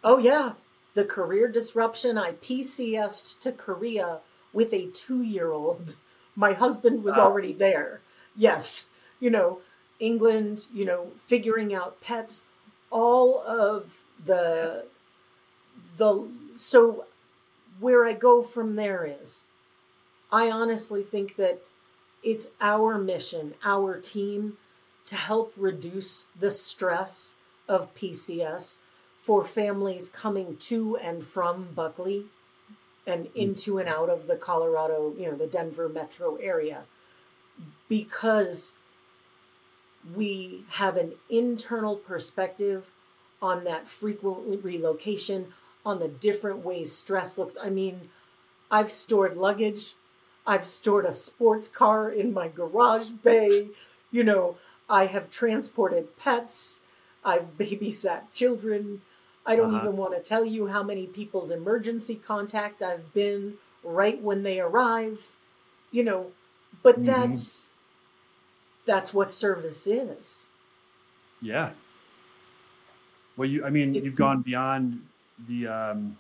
Oh, 0.04 0.18
yeah. 0.18 0.54
The 0.96 1.06
career 1.06 1.48
disruption, 1.48 2.18
I 2.18 2.32
PCSed 2.32 3.40
to 3.42 3.52
Korea 3.52 4.22
with 4.58 4.74
a 4.74 4.88
two 4.88 5.22
year 5.22 5.52
old. 5.52 5.98
My 6.36 6.54
husband 6.54 7.04
was 7.04 7.16
oh. 7.16 7.22
already 7.22 7.54
there. 7.54 8.02
Yes. 8.36 8.90
You 9.20 9.30
know, 9.30 9.60
England, 10.00 10.66
you 10.74 10.84
know, 10.84 11.12
figuring 11.24 11.76
out 11.76 12.02
pets, 12.02 12.46
all 12.90 13.40
of 13.44 14.02
the 14.26 14.86
the 15.98 16.28
so 16.56 17.06
where 17.80 18.04
I 18.04 18.14
go 18.14 18.42
from 18.42 18.76
there 18.78 19.06
is 19.22 19.46
I 20.32 20.50
honestly 20.50 21.04
think 21.04 21.36
that 21.36 21.62
it's 22.24 22.48
our 22.60 22.98
mission, 22.98 23.54
our 23.64 24.00
team 24.00 24.58
to 25.06 25.16
help 25.16 25.54
reduce 25.56 26.26
the 26.38 26.50
stress 26.50 27.36
of 27.70 27.94
PCS 27.94 28.80
for 29.22 29.46
families 29.46 30.10
coming 30.10 30.58
to 30.58 30.98
and 30.98 31.24
from 31.24 31.68
Buckley 31.76 32.26
and 33.08 33.26
mm. 33.26 33.36
into 33.36 33.80
and 33.80 33.90
out 33.90 34.10
of 34.10 34.28
the 34.28 34.36
Colorado, 34.36 35.16
you 35.18 35.26
know, 35.26 35.36
the 35.36 35.48
Denver 35.48 35.90
metro 35.90 36.36
area 36.36 36.84
because 37.90 38.76
we 40.16 40.64
have 40.70 40.98
an 40.98 41.14
internal 41.30 41.96
perspective 41.96 42.92
on 43.42 43.64
that 43.64 43.88
frequent 43.88 44.64
relocation, 44.64 45.54
on 45.86 46.00
the 46.00 46.08
different 46.08 46.64
ways 46.64 46.92
stress 46.92 47.38
looks. 47.38 47.58
I 47.62 47.70
mean, 47.70 48.10
I've 48.70 48.92
stored 48.92 49.38
luggage, 49.38 49.94
I've 50.46 50.66
stored 50.66 51.06
a 51.06 51.14
sports 51.14 51.68
car 51.68 52.10
in 52.10 52.34
my 52.34 52.48
garage 52.48 53.10
bay, 53.10 53.70
you 54.12 54.24
know, 54.24 54.58
I 54.90 55.08
have 55.08 55.30
transported 55.30 56.18
pets, 56.18 56.82
I've 57.24 57.58
babysat 57.58 58.32
children. 58.34 59.02
I 59.48 59.56
don't 59.56 59.74
uh-huh. 59.74 59.86
even 59.86 59.98
want 59.98 60.14
to 60.14 60.20
tell 60.22 60.46
you 60.46 60.68
how 60.68 60.84
many 60.84 61.08
people's 61.08 61.52
emergency 61.52 62.16
contact 62.16 62.84
I've 62.84 63.14
been 63.14 63.56
right 63.82 64.22
when 64.22 64.44
they 64.44 64.60
arrive, 64.60 65.32
you 65.92 66.04
know, 66.04 66.28
but 66.84 66.96
mm-hmm. 66.96 67.06
that's 67.06 67.72
that's 68.86 69.14
what 69.14 69.32
service 69.32 69.88
is. 69.88 70.48
Yeah. 71.42 71.72
Well, 73.38 73.48
you, 73.48 73.64
I 73.64 73.70
mean, 73.70 73.96
it's, 73.96 74.06
you've 74.06 74.16
gone 74.16 74.42
beyond 74.42 75.02
the 75.48 75.68
um, 75.68 76.18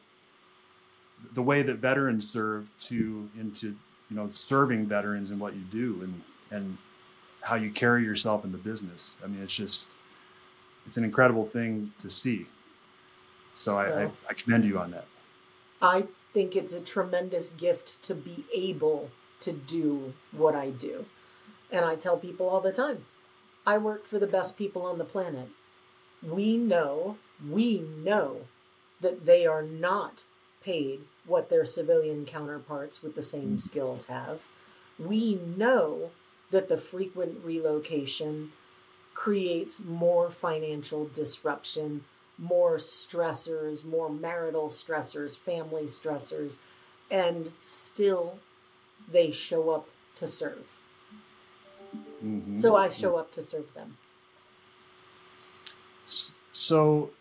the 1.34 1.44
way 1.44 1.63
that 1.63 1.80
veterans 1.80 2.32
serve 2.32 2.70
to 2.82 3.30
into 3.38 3.76
you 4.10 4.16
know 4.16 4.30
serving 4.32 4.86
veterans 4.86 5.32
and 5.32 5.40
what 5.40 5.54
you 5.54 5.63
do 5.72 6.00
and 6.02 6.22
and 6.52 6.78
how 7.42 7.56
you 7.56 7.72
carry 7.72 8.04
yourself 8.04 8.46
in 8.46 8.52
the 8.54 8.58
business. 8.58 9.12
I 9.24 9.28
mean, 9.28 9.42
it's 9.44 9.56
just 9.56 9.88
it's 10.86 10.96
an 10.96 11.04
incredible 11.04 11.46
thing 11.46 11.92
to 12.00 12.10
see. 12.10 12.48
So 13.58 13.78
I, 13.78 13.89
well, 13.89 14.13
I, 14.28 14.32
I 14.32 14.34
commend 14.34 14.63
you 14.63 14.80
on 14.80 14.91
that. 14.91 15.06
I 15.82 16.06
think 16.34 16.56
it's 16.56 16.74
a 16.74 16.82
tremendous 16.82 17.50
gift 17.50 18.02
to 18.04 18.15
be 18.15 18.46
able 18.56 19.10
to 19.41 19.52
do 19.52 20.13
what 20.32 20.56
I 20.56 20.70
do. 20.70 21.06
And 21.72 21.84
I 21.84 21.96
tell 21.96 22.17
people 22.17 22.48
all 22.48 22.62
the 22.62 22.72
time 22.72 23.06
I 23.65 23.78
work 23.78 24.06
for 24.08 24.17
the 24.17 24.28
best 24.28 24.58
people 24.58 24.84
on 24.84 24.98
the 24.98 25.04
planet. 25.04 25.50
We 26.24 26.56
know, 26.56 27.17
we 27.46 27.80
know 27.80 28.41
that 29.02 29.26
they 29.26 29.46
are 29.46 29.62
not 29.62 30.24
paid 30.63 31.02
what 31.26 31.50
their 31.50 31.65
civilian 31.65 32.26
counterparts 32.26 33.04
with 33.04 33.15
the 33.15 33.22
same 33.22 33.56
mm. 33.56 33.60
skills 33.60 34.06
have. 34.06 34.48
We 34.98 35.36
know 35.36 36.12
that 36.52 36.70
the 36.70 36.78
frequent 36.78 37.43
relocation 37.43 38.52
creates 39.13 39.80
more 39.80 40.32
financial 40.32 41.08
disruption, 41.08 42.06
more 42.38 42.78
stressors, 42.78 43.84
more 43.84 44.10
marital 44.10 44.67
stressors, 44.69 45.38
family 45.38 45.84
stressors, 45.84 46.60
and 47.10 47.52
still 47.60 48.38
they 49.12 49.32
show 49.32 49.69
up 49.69 49.88
to 50.15 50.28
serve. 50.28 50.80
Mm-hmm. 52.23 52.60
So 52.60 52.76
I 52.76 52.89
show 52.89 53.15
up 53.15 53.32
to 53.34 53.41
serve 53.41 53.73
them. 53.73 53.97
So, 56.54 57.12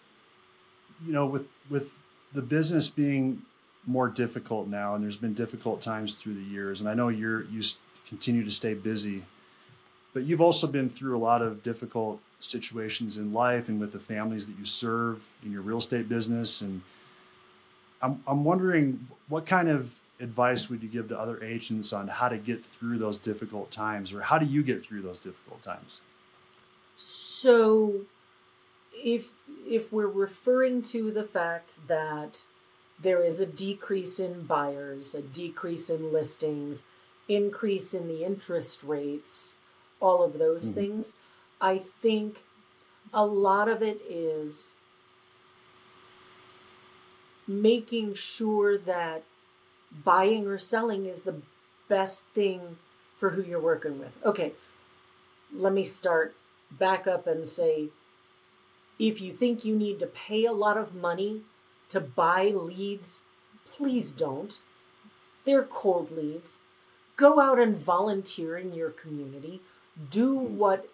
you 1.04 1.12
know, 1.12 1.26
with 1.26 1.46
with 1.68 1.98
the 2.32 2.42
business 2.42 2.88
being 2.88 3.42
more 3.86 4.08
difficult 4.08 4.68
now, 4.68 4.94
and 4.94 5.04
there's 5.04 5.16
been 5.16 5.34
difficult 5.34 5.80
times 5.80 6.16
through 6.16 6.34
the 6.34 6.42
years, 6.42 6.80
and 6.80 6.88
I 6.88 6.94
know 6.94 7.08
you're 7.08 7.44
you 7.44 7.62
continue 8.08 8.44
to 8.44 8.50
stay 8.50 8.74
busy, 8.74 9.24
but 10.12 10.24
you've 10.24 10.40
also 10.40 10.66
been 10.66 10.88
through 10.88 11.16
a 11.16 11.20
lot 11.20 11.42
of 11.42 11.62
difficult 11.62 12.20
situations 12.40 13.16
in 13.16 13.32
life 13.32 13.68
and 13.68 13.80
with 13.80 13.92
the 13.92 13.98
families 13.98 14.46
that 14.46 14.58
you 14.58 14.64
serve 14.64 15.26
in 15.44 15.52
your 15.52 15.62
real 15.62 15.78
estate 15.78 16.08
business, 16.08 16.60
and 16.60 16.82
I'm 18.02 18.22
I'm 18.26 18.44
wondering 18.44 19.08
what 19.28 19.46
kind 19.46 19.68
of 19.68 19.98
advice 20.20 20.70
would 20.70 20.82
you 20.82 20.88
give 20.88 21.08
to 21.08 21.18
other 21.18 21.42
agents 21.42 21.92
on 21.92 22.08
how 22.08 22.28
to 22.28 22.38
get 22.38 22.64
through 22.64 22.98
those 22.98 23.18
difficult 23.18 23.70
times 23.70 24.12
or 24.12 24.22
how 24.22 24.38
do 24.38 24.46
you 24.46 24.62
get 24.62 24.84
through 24.84 25.02
those 25.02 25.18
difficult 25.18 25.62
times 25.62 26.00
so 26.94 28.00
if 28.92 29.28
if 29.66 29.92
we're 29.92 30.06
referring 30.06 30.80
to 30.80 31.10
the 31.10 31.24
fact 31.24 31.86
that 31.86 32.44
there 32.98 33.22
is 33.22 33.40
a 33.40 33.46
decrease 33.46 34.18
in 34.18 34.42
buyers 34.46 35.14
a 35.14 35.20
decrease 35.20 35.90
in 35.90 36.12
listings 36.12 36.84
increase 37.28 37.92
in 37.92 38.08
the 38.08 38.24
interest 38.24 38.82
rates 38.84 39.56
all 40.00 40.22
of 40.22 40.38
those 40.38 40.70
mm-hmm. 40.70 40.80
things 40.80 41.14
i 41.60 41.78
think 41.78 42.42
a 43.12 43.24
lot 43.24 43.68
of 43.68 43.82
it 43.82 44.00
is 44.08 44.76
making 47.46 48.14
sure 48.14 48.76
that 48.76 49.22
buying 50.04 50.46
or 50.46 50.58
selling 50.58 51.06
is 51.06 51.22
the 51.22 51.40
best 51.88 52.24
thing 52.34 52.76
for 53.18 53.30
who 53.30 53.42
you're 53.42 53.60
working 53.60 53.98
with. 53.98 54.12
Okay, 54.24 54.52
let 55.54 55.72
me 55.72 55.84
start 55.84 56.34
back 56.70 57.06
up 57.06 57.26
and 57.26 57.46
say 57.46 57.88
if 58.98 59.20
you 59.20 59.32
think 59.32 59.64
you 59.64 59.76
need 59.76 59.98
to 60.00 60.06
pay 60.06 60.44
a 60.44 60.52
lot 60.52 60.76
of 60.76 60.94
money 60.94 61.42
to 61.88 62.00
buy 62.00 62.46
leads, 62.54 63.22
please 63.64 64.10
don't. 64.10 64.58
They're 65.44 65.62
cold 65.62 66.10
leads. 66.10 66.60
Go 67.16 67.40
out 67.40 67.58
and 67.60 67.76
volunteer 67.76 68.58
in 68.58 68.74
your 68.74 68.90
community. 68.90 69.60
Do 70.10 70.36
what 70.36 70.88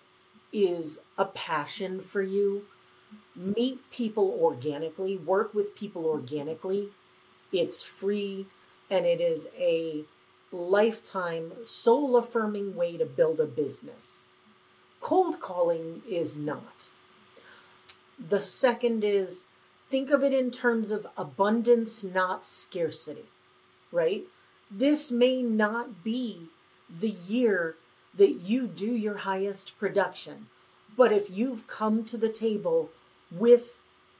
is 0.52 1.00
a 1.16 1.24
passion 1.24 2.00
for 2.00 2.22
you. 2.22 2.64
Meet 3.34 3.90
people 3.90 4.38
organically, 4.40 5.16
work 5.16 5.54
with 5.54 5.74
people 5.74 6.04
organically. 6.06 6.90
It's 7.52 7.82
free 7.82 8.46
and 8.90 9.06
it 9.06 9.20
is 9.20 9.48
a 9.58 10.04
lifetime 10.52 11.52
soul 11.62 12.16
affirming 12.16 12.76
way 12.76 12.98
to 12.98 13.06
build 13.06 13.40
a 13.40 13.46
business. 13.46 14.26
Cold 15.00 15.40
calling 15.40 16.02
is 16.08 16.36
not. 16.36 16.88
The 18.18 18.40
second 18.40 19.02
is 19.02 19.46
think 19.90 20.10
of 20.10 20.22
it 20.22 20.32
in 20.32 20.50
terms 20.50 20.90
of 20.90 21.06
abundance, 21.16 22.04
not 22.04 22.46
scarcity, 22.46 23.24
right? 23.90 24.24
This 24.70 25.10
may 25.10 25.42
not 25.42 26.04
be 26.04 26.48
the 26.88 27.10
year 27.10 27.76
that 28.16 28.40
you 28.42 28.66
do 28.66 28.86
your 28.86 29.18
highest 29.18 29.78
production, 29.78 30.46
but 30.96 31.12
if 31.12 31.30
you've 31.30 31.66
come 31.66 32.04
to 32.04 32.16
the 32.16 32.28
table 32.28 32.90
with 33.30 33.74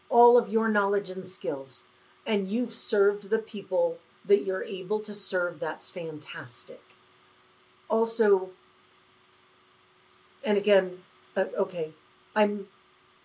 all 0.09 0.39
of 0.39 0.49
your 0.49 0.69
knowledge 0.69 1.11
and 1.11 1.27
skills 1.27 1.85
and 2.27 2.49
you've 2.49 2.75
served 2.75 3.31
the 3.31 3.39
people 3.39 3.99
that 4.25 4.45
you're 4.45 4.65
able 4.65 5.01
to 5.01 5.15
serve, 5.15 5.59
that's 5.59 5.91
fantastic. 5.91 6.81
Also, 7.89 8.51
and 10.45 10.57
again, 10.57 10.99
uh, 11.37 11.45
okay, 11.59 11.91
I'm 12.35 12.67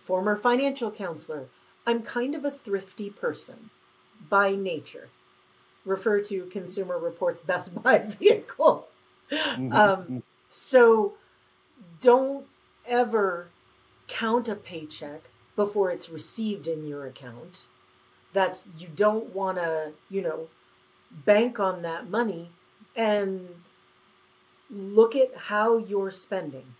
former 0.00 0.36
financial 0.36 0.90
counselor. 0.90 1.46
I'm 1.86 2.02
kind 2.02 2.34
of 2.34 2.44
a 2.44 2.50
thrifty 2.50 3.10
person 3.10 3.70
by 4.28 4.54
nature. 4.54 5.08
Refer 5.84 6.20
to 6.24 6.44
Consumer 6.46 6.98
Reports 6.98 7.40
Best 7.40 7.82
Buy 7.82 7.98
vehicle. 8.20 8.88
Um, 9.30 10.22
so 10.48 11.14
don't 12.00 12.46
ever 12.86 13.48
count 14.06 14.48
a 14.48 14.54
paycheck 14.54 15.30
before 15.56 15.90
it's 15.90 16.08
received 16.08 16.66
in 16.66 16.86
your 16.86 17.06
account. 17.06 17.66
That's 18.32 18.68
you 18.78 18.88
don't 18.94 19.34
want 19.34 19.58
to, 19.58 19.92
you 20.08 20.22
know, 20.22 20.48
bank 21.10 21.58
on 21.58 21.82
that 21.82 22.08
money 22.08 22.50
and 22.94 23.48
look 24.70 25.16
at 25.16 25.30
how 25.36 25.78
you're 25.78 26.10
spending 26.10 26.74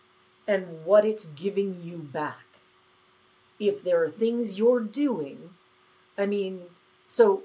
and 0.47 0.85
what 0.85 1.05
it's 1.05 1.27
giving 1.27 1.81
you 1.83 1.99
back. 1.99 2.45
If 3.59 3.83
there 3.83 4.03
are 4.03 4.11
things 4.11 4.59
you're 4.59 4.81
doing, 4.81 5.51
I 6.17 6.27
mean, 6.27 6.63
so 7.07 7.43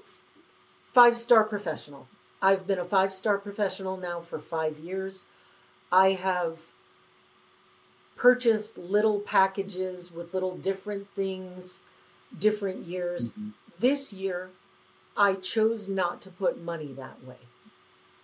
five 0.92 1.18
star 1.18 1.44
professional. 1.44 2.06
I've 2.40 2.66
been 2.66 2.78
a 2.78 2.84
five 2.84 3.14
star 3.14 3.38
professional 3.38 3.96
now 3.96 4.20
for 4.20 4.38
five 4.38 4.78
years. 4.78 5.26
I 5.92 6.12
have 6.12 6.60
purchased 8.16 8.78
little 8.78 9.20
packages 9.20 10.12
with 10.12 10.34
little 10.34 10.56
different 10.56 11.08
things, 11.14 11.82
different 12.38 12.86
years. 12.86 13.32
Mhm. 13.32 13.52
This 13.78 14.12
year, 14.12 14.50
I 15.16 15.34
chose 15.34 15.88
not 15.88 16.20
to 16.22 16.30
put 16.30 16.58
money 16.60 16.92
that 16.92 17.24
way. 17.24 17.38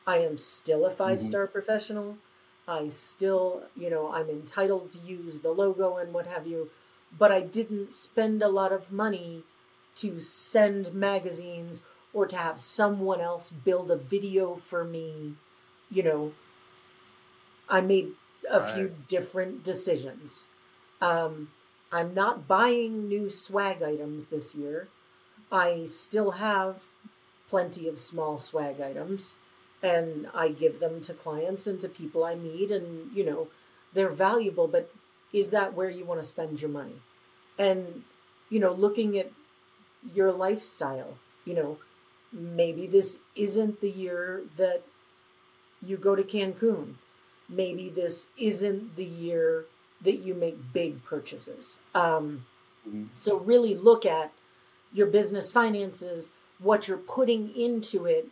I 0.07 0.19
am 0.19 0.39
still 0.39 0.85
a 0.87 0.91
five 0.91 1.23
star 1.23 1.47
professional. 1.47 2.19
I 2.67 2.89
still, 2.89 3.65
you 3.77 3.91
know, 3.91 4.11
I'm 4.13 4.29
entitled 4.31 4.91
to 4.93 4.99
use 4.99 5.41
the 5.41 5.53
logo 5.53 5.97
and 5.97 6.13
what 6.13 6.27
have 6.27 6.47
you, 6.47 6.71
but 7.17 7.33
I 7.33 7.41
didn't 7.41 7.93
spend 7.93 8.43
a 8.43 8.49
lot 8.49 8.73
of 8.73 8.93
money 8.93 9.45
to 9.97 10.19
send 10.21 10.95
magazines 10.95 11.83
or 12.13 12.27
to 12.27 12.37
have 12.37 12.61
someone 12.61 13.21
else 13.21 13.51
build 13.51 13.91
a 13.91 13.97
video 13.97 14.55
for 14.55 14.85
me. 14.85 15.35
You 15.91 16.03
know, 16.05 16.33
I 17.71 17.81
made 17.81 18.13
a 18.51 18.75
few 18.75 18.95
different 19.07 19.63
decisions. 19.63 20.49
Um, 21.01 21.51
I'm 21.93 22.15
not 22.15 22.49
buying 22.49 23.09
new 23.09 23.29
swag 23.29 23.83
items 23.83 24.27
this 24.27 24.55
year. 24.55 24.89
I 25.51 25.85
still 25.85 26.33
have 26.33 26.81
plenty 27.49 27.89
of 27.89 27.99
small 27.99 28.39
swag 28.39 28.81
items 28.81 29.37
and 29.83 30.29
I 30.35 30.51
give 30.51 30.79
them 30.79 31.01
to 31.03 31.15
clients 31.15 31.67
and 31.67 31.81
to 31.81 31.89
people 31.89 32.23
I 32.25 32.35
meet 32.37 32.71
and 32.71 33.11
you 33.13 33.25
know 33.25 33.49
they're 33.93 34.11
valuable 34.11 34.69
but 34.69 34.93
is 35.33 35.51
that 35.51 35.75
where 35.75 35.91
you 35.91 36.05
want 36.05 36.21
to 36.21 36.27
spend 36.27 36.61
your 36.61 36.71
money 36.71 37.03
and 37.59 38.05
you 38.51 38.61
know 38.61 38.73
looking 38.73 39.19
at 39.19 39.33
your 40.15 40.31
lifestyle 40.33 41.19
you 41.45 41.55
know 41.55 41.79
maybe 42.33 42.87
this 42.87 43.19
isn't 43.35 43.81
the 43.81 43.91
year 43.91 44.43
that 44.57 44.83
you 45.85 45.97
go 45.97 46.15
to 46.15 46.23
Cancun 46.23 46.95
maybe 47.51 47.91
this 47.91 48.29
isn't 48.39 48.97
the 48.97 49.05
year 49.05 49.67
that 50.03 50.19
you 50.21 50.35
make 50.35 50.73
big 50.73 51.03
purchases 51.05 51.81
um, 51.95 52.47
Mhm. 52.89 53.09
so 53.15 53.37
really 53.39 53.75
look 53.75 54.07
at 54.07 54.33
your 54.93 55.07
business 55.07 55.53
finances, 55.53 56.33
what 56.59 56.89
you're 56.89 56.97
putting 56.99 57.55
into 57.55 58.07
it, 58.07 58.29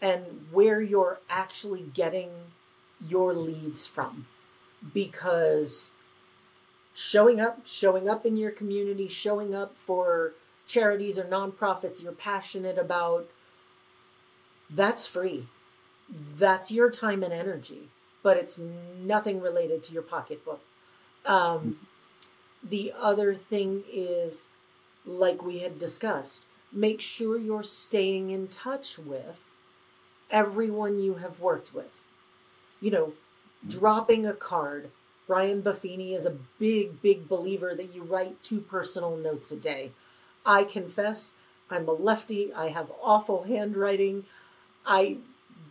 and 0.00 0.46
where 0.52 0.80
you're 0.80 1.18
actually 1.28 1.82
getting 1.94 2.30
your 3.08 3.34
leads 3.34 3.86
from. 3.86 4.26
Because 4.94 5.92
showing 6.94 7.40
up, 7.40 7.66
showing 7.66 8.08
up 8.08 8.24
in 8.24 8.36
your 8.36 8.50
community, 8.50 9.08
showing 9.08 9.54
up 9.54 9.76
for 9.76 10.34
charities 10.66 11.18
or 11.18 11.24
nonprofits 11.24 12.02
you're 12.02 12.12
passionate 12.12 12.78
about, 12.78 13.28
that's 14.70 15.06
free. 15.06 15.48
That's 16.08 16.70
your 16.70 16.90
time 16.90 17.22
and 17.22 17.32
energy, 17.32 17.88
but 18.26 18.36
it's 18.36 18.58
nothing 18.58 19.40
related 19.40 19.84
to 19.84 19.92
your 19.92 20.02
pocketbook. 20.02 20.60
Um, 21.26 21.86
the 22.60 22.92
other 23.00 23.36
thing 23.36 23.84
is, 23.88 24.48
like 25.04 25.44
we 25.44 25.60
had 25.60 25.78
discussed, 25.78 26.44
make 26.72 27.00
sure 27.00 27.38
you're 27.38 27.62
staying 27.62 28.30
in 28.30 28.48
touch 28.48 28.98
with 28.98 29.44
everyone 30.28 30.98
you 30.98 31.14
have 31.14 31.38
worked 31.38 31.72
with. 31.72 32.02
You 32.80 32.90
know, 32.90 33.12
dropping 33.64 34.26
a 34.26 34.32
card. 34.32 34.90
Brian 35.28 35.62
Buffini 35.62 36.12
is 36.12 36.26
a 36.26 36.36
big, 36.58 37.00
big 37.00 37.28
believer 37.28 37.76
that 37.76 37.94
you 37.94 38.02
write 38.02 38.42
two 38.42 38.60
personal 38.60 39.16
notes 39.16 39.52
a 39.52 39.56
day. 39.56 39.92
I 40.44 40.64
confess, 40.64 41.34
I'm 41.70 41.86
a 41.86 41.92
lefty. 41.92 42.52
I 42.52 42.70
have 42.70 42.90
awful 43.00 43.44
handwriting. 43.44 44.24
I 44.84 45.18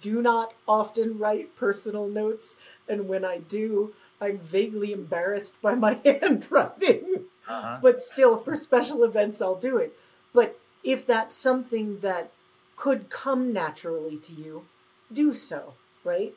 do 0.02 0.22
not 0.22 0.54
often 0.68 1.18
write 1.18 1.56
personal 1.56 2.08
notes, 2.08 2.58
and 2.88 3.08
when 3.08 3.26
I 3.26 3.40
do, 3.40 3.94
I'm 4.22 4.38
vaguely 4.38 4.94
embarrassed 4.94 5.62
by 5.62 5.76
my 5.76 6.00
handwriting 6.06 7.26
Uh-huh. 7.48 7.78
but 7.82 8.02
still 8.02 8.38
for 8.38 8.56
special 8.56 9.04
events 9.04 9.42
I'll 9.42 9.56
do 9.56 9.78
it. 9.78 9.98
But 10.34 10.60
if 10.84 11.06
that's 11.06 11.36
something 11.36 12.00
that 12.00 12.32
could 12.76 13.10
come 13.10 13.54
naturally 13.54 14.18
to 14.18 14.34
you, 14.34 14.66
do 15.14 15.34
so, 15.34 15.74
right? 16.04 16.34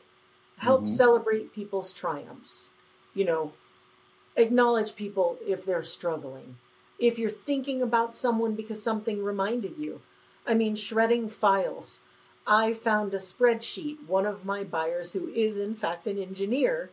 Help 0.58 0.84
Mhm. 0.84 0.88
celebrate 0.88 1.54
people's 1.54 1.92
triumphs. 1.92 2.70
You 3.14 3.24
know, 3.24 3.52
acknowledge 4.36 4.96
people 4.96 5.38
if 5.46 5.64
they're 5.64 5.82
struggling. 5.82 6.56
If 6.98 7.18
you're 7.18 7.30
thinking 7.30 7.82
about 7.82 8.14
someone 8.14 8.54
because 8.54 8.82
something 8.82 9.22
reminded 9.22 9.76
you. 9.78 10.00
I 10.46 10.54
mean, 10.54 10.76
shredding 10.76 11.28
files. 11.28 12.00
I 12.48 12.72
found 12.74 13.14
a 13.14 13.18
spreadsheet 13.18 14.06
one 14.06 14.26
of 14.26 14.44
my 14.44 14.64
buyers, 14.64 15.12
who 15.12 15.28
is 15.28 15.58
in 15.58 15.74
fact 15.74 16.06
an 16.06 16.18
engineer, 16.18 16.90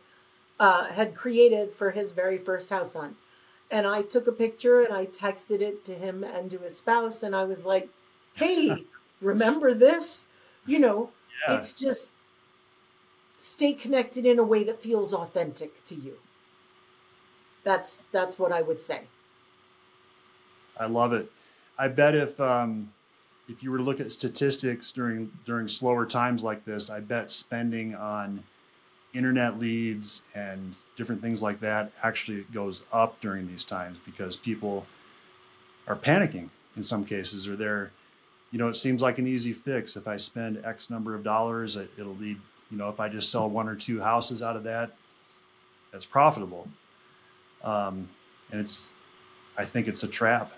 uh, 0.60 0.86
had 0.86 1.14
created 1.16 1.74
for 1.74 1.90
his 1.92 2.12
very 2.12 2.38
first 2.38 2.70
house 2.70 2.94
hunt 2.94 3.16
and 3.70 3.86
I 3.86 4.02
took 4.02 4.26
a 4.26 4.32
picture 4.32 4.80
and 4.80 4.92
I 4.92 5.06
texted 5.06 5.60
it 5.60 5.84
to 5.86 5.94
him 5.94 6.22
and 6.24 6.50
to 6.50 6.58
his 6.58 6.76
spouse, 6.76 7.22
and 7.22 7.34
I 7.34 7.44
was 7.44 7.66
like, 7.66 7.88
"Hey, 8.34 8.84
remember 9.20 9.74
this?" 9.74 10.26
You 10.66 10.78
know, 10.78 11.10
Yeah. 11.48 11.54
it's 11.54 11.72
just 11.72 12.12
stay 13.38 13.72
connected 13.72 14.24
in 14.26 14.38
a 14.38 14.44
way 14.44 14.64
that 14.64 14.82
feels 14.82 15.12
authentic 15.12 15.82
to 15.84 15.94
you. 15.94 16.18
That's 17.64 18.02
that's 18.12 18.38
what 18.38 18.52
I 18.52 18.62
would 18.62 18.80
say. 18.80 19.02
I 20.78 20.86
love 20.86 21.12
it. 21.12 21.30
I 21.78 21.88
bet 21.88 22.14
if 22.14 22.40
um, 22.40 22.92
if 23.48 23.62
you 23.62 23.70
were 23.70 23.78
to 23.78 23.82
look 23.82 24.00
at 24.00 24.10
statistics 24.10 24.92
during 24.92 25.30
during 25.44 25.68
slower 25.68 26.06
times 26.06 26.42
like 26.42 26.64
this, 26.64 26.90
I 26.90 27.00
bet 27.00 27.30
spending 27.30 27.94
on 27.94 28.42
internet 29.14 29.58
leads 29.58 30.22
and 30.34 30.74
different 30.96 31.22
things 31.22 31.42
like 31.42 31.60
that 31.60 31.92
actually 32.02 32.44
goes 32.52 32.82
up 32.92 33.20
during 33.20 33.46
these 33.46 33.64
times 33.64 33.98
because 34.04 34.36
people 34.36 34.86
are 35.86 35.96
panicking 35.96 36.48
in 36.76 36.82
some 36.82 37.04
cases 37.04 37.46
or 37.46 37.56
they're 37.56 37.92
you 38.50 38.58
know 38.58 38.68
it 38.68 38.74
seems 38.74 39.02
like 39.02 39.18
an 39.18 39.26
easy 39.26 39.52
fix. 39.52 39.96
If 39.96 40.08
i 40.08 40.16
spend 40.16 40.62
x 40.64 40.90
number 40.90 41.14
of 41.14 41.22
dollars 41.22 41.76
it, 41.76 41.90
it'll 41.96 42.14
lead 42.14 42.38
you 42.70 42.76
know 42.76 42.88
if 42.88 42.98
i 42.98 43.08
just 43.08 43.30
sell 43.30 43.48
one 43.48 43.68
or 43.68 43.76
two 43.76 44.00
houses 44.00 44.42
out 44.42 44.56
of 44.56 44.64
that 44.64 44.96
that's 45.92 46.06
profitable. 46.06 46.68
Um, 47.62 48.08
and 48.50 48.60
it's 48.60 48.90
i 49.56 49.64
think 49.64 49.88
it's 49.88 50.02
a 50.02 50.08
trap 50.08 50.52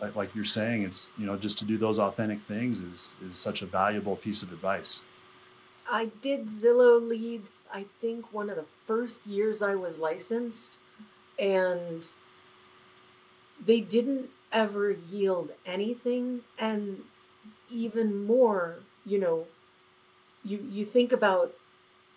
like, 0.00 0.16
like 0.16 0.34
you're 0.34 0.44
saying 0.44 0.82
it's 0.82 1.08
you 1.18 1.26
know 1.26 1.36
just 1.36 1.58
to 1.58 1.64
do 1.64 1.76
those 1.76 1.98
authentic 1.98 2.40
things 2.42 2.78
is 2.78 3.14
is 3.28 3.38
such 3.38 3.62
a 3.62 3.66
valuable 3.66 4.16
piece 4.16 4.42
of 4.42 4.52
advice 4.52 5.02
I 5.90 6.10
did 6.20 6.44
Zillow 6.44 7.06
leads, 7.06 7.64
I 7.72 7.86
think 8.00 8.32
one 8.32 8.50
of 8.50 8.56
the 8.56 8.64
first 8.86 9.26
years 9.26 9.62
I 9.62 9.74
was 9.74 9.98
licensed, 9.98 10.78
and 11.38 12.08
they 13.64 13.80
didn't 13.80 14.30
ever 14.52 14.92
yield 14.92 15.50
anything. 15.66 16.42
And 16.58 17.02
even 17.70 18.24
more, 18.24 18.76
you 19.04 19.18
know, 19.18 19.46
you, 20.44 20.66
you 20.70 20.84
think 20.84 21.12
about, 21.12 21.52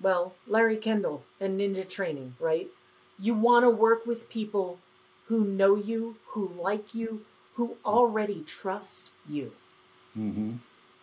well, 0.02 0.36
Larry 0.48 0.78
Kendall 0.78 1.24
and 1.40 1.60
Ninja 1.60 1.88
Training, 1.88 2.36
right? 2.40 2.68
You 3.20 3.34
want 3.34 3.64
to 3.64 3.70
work 3.70 4.06
with 4.06 4.30
people 4.30 4.80
who 5.28 5.44
know 5.44 5.76
you, 5.76 6.18
who 6.28 6.52
like 6.60 6.94
you, 6.94 7.26
who 7.56 7.78
already 7.86 8.44
trust 8.44 9.12
you 9.28 9.52
mm-hmm. 10.18 10.54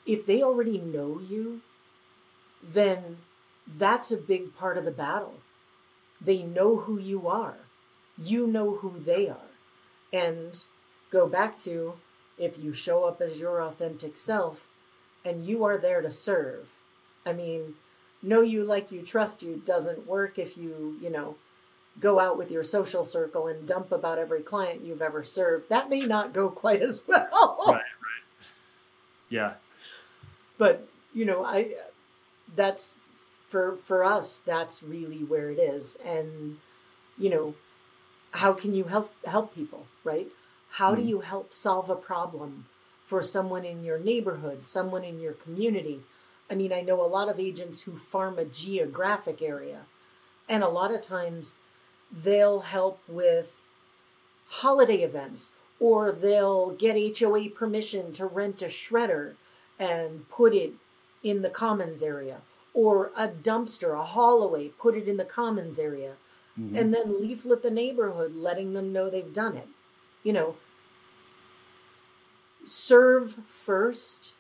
if 0.07 0.27
they 0.27 0.43
already 0.43 0.79
know 0.79 1.21
you, 1.21 1.61
then 2.63 3.19
that's 3.67 4.11
a 4.11 4.17
big 4.17 4.55
part 4.55 4.79
of 4.79 4.85
the 4.85 4.91
battle. 4.91 5.35
They 6.21 6.43
know 6.43 6.77
who 6.79 6.99
you 6.99 7.29
are, 7.29 7.57
you 8.23 8.47
know 8.47 8.77
who 8.77 8.95
they 8.99 9.29
are. 9.29 9.37
And 10.13 10.63
go 11.11 11.27
back 11.27 11.59
to 11.61 11.95
if 12.39 12.59
you 12.59 12.73
show 12.73 13.05
up 13.05 13.21
as 13.21 13.41
your 13.41 13.63
authentic 13.63 14.17
self 14.17 14.69
and 15.25 15.47
you 15.47 15.65
are 15.65 15.79
there 15.79 16.03
to 16.03 16.11
serve. 16.11 16.69
I 17.25 17.33
mean, 17.33 17.75
know 18.23 18.41
you 18.41 18.65
like 18.65 18.93
you 18.93 19.03
trust 19.03 19.43
you 19.43 19.63
doesn't 19.65 20.07
work 20.07 20.39
if 20.39 20.57
you, 20.57 20.97
you 21.01 21.11
know, 21.11 21.37
go 22.01 22.19
out 22.19 22.39
with 22.39 22.51
your 22.51 22.65
social 22.65 23.05
circle 23.05 23.47
and 23.47 23.67
dump 23.67 23.93
about 23.93 24.19
every 24.19 24.43
client 24.43 24.83
you've 24.85 25.03
ever 25.03 25.23
served, 25.23 25.69
that 25.69 25.89
may 25.91 26.01
not 26.01 26.33
go 26.33 26.49
quite 26.65 26.83
as 26.83 27.03
well. 27.07 27.65
Right, 27.67 27.75
right. 27.77 27.85
Yeah. 29.29 29.55
But, 30.59 30.87
you 31.15 31.25
know, 31.25 31.45
I 31.45 31.75
that's 32.55 32.97
for 33.49 33.77
for 33.85 34.05
us 34.05 34.39
that's 34.39 34.83
really 34.83 35.25
where 35.25 35.51
it 35.51 35.59
is 35.59 35.97
and 36.05 36.59
you 37.19 37.29
know, 37.31 37.55
how 38.33 38.53
can 38.53 38.75
you 38.75 38.85
help 38.85 39.13
help 39.27 39.55
people, 39.55 39.87
right? 40.05 40.29
How 40.71 40.95
do 40.95 41.03
Mm. 41.03 41.09
you 41.09 41.21
help 41.21 41.53
solve 41.53 41.91
a 41.91 41.97
problem 41.97 42.67
for 43.07 43.23
someone 43.23 43.65
in 43.65 43.85
your 43.85 43.99
neighborhood, 43.99 44.65
someone 44.65 45.05
in 45.05 45.21
your 45.21 45.35
community? 45.35 46.01
I 46.51 46.55
mean, 46.55 46.73
I 46.73 46.81
know 46.81 47.01
a 47.05 47.07
lot 47.07 47.29
of 47.29 47.39
agents 47.39 47.83
who 47.83 47.99
farm 47.99 48.39
a 48.39 48.45
geographic 48.45 49.43
area, 49.43 49.83
and 50.49 50.63
a 50.63 50.69
lot 50.69 50.93
of 50.93 51.01
times 51.03 51.57
they'll 52.13 52.61
help 52.61 53.01
with 53.09 53.61
holiday 54.49 55.03
events 55.03 55.53
or 55.81 56.13
they'll 56.13 56.71
get 56.71 57.19
HOA 57.19 57.51
permission 57.51 58.13
to 58.13 58.27
rent 58.27 58.63
a 58.63 58.67
shredder 58.67 59.35
and 59.79 60.29
put 60.29 60.55
it 60.55 60.75
in 61.23 61.43
the 61.43 61.51
commons 61.51 62.03
area 62.03 62.43
or 62.75 63.11
a 63.17 63.29
dumpster, 63.29 63.99
a 63.99 64.05
haul 64.05 64.43
away, 64.43 64.69
put 64.69 64.97
it 64.97 65.09
in 65.09 65.17
the 65.17 65.25
commons 65.25 65.79
area 65.79 66.17
Mhm. 66.59 66.77
and 66.77 66.95
then 66.95 67.21
leaflet 67.21 67.63
the 67.63 67.71
neighborhood 67.71 68.35
letting 68.35 68.73
them 68.75 68.93
know 68.93 69.09
they've 69.11 69.33
done 69.33 69.57
it 69.57 69.69
you 70.23 70.33
know 70.33 70.57
serve 72.65 73.35
first 73.49 74.35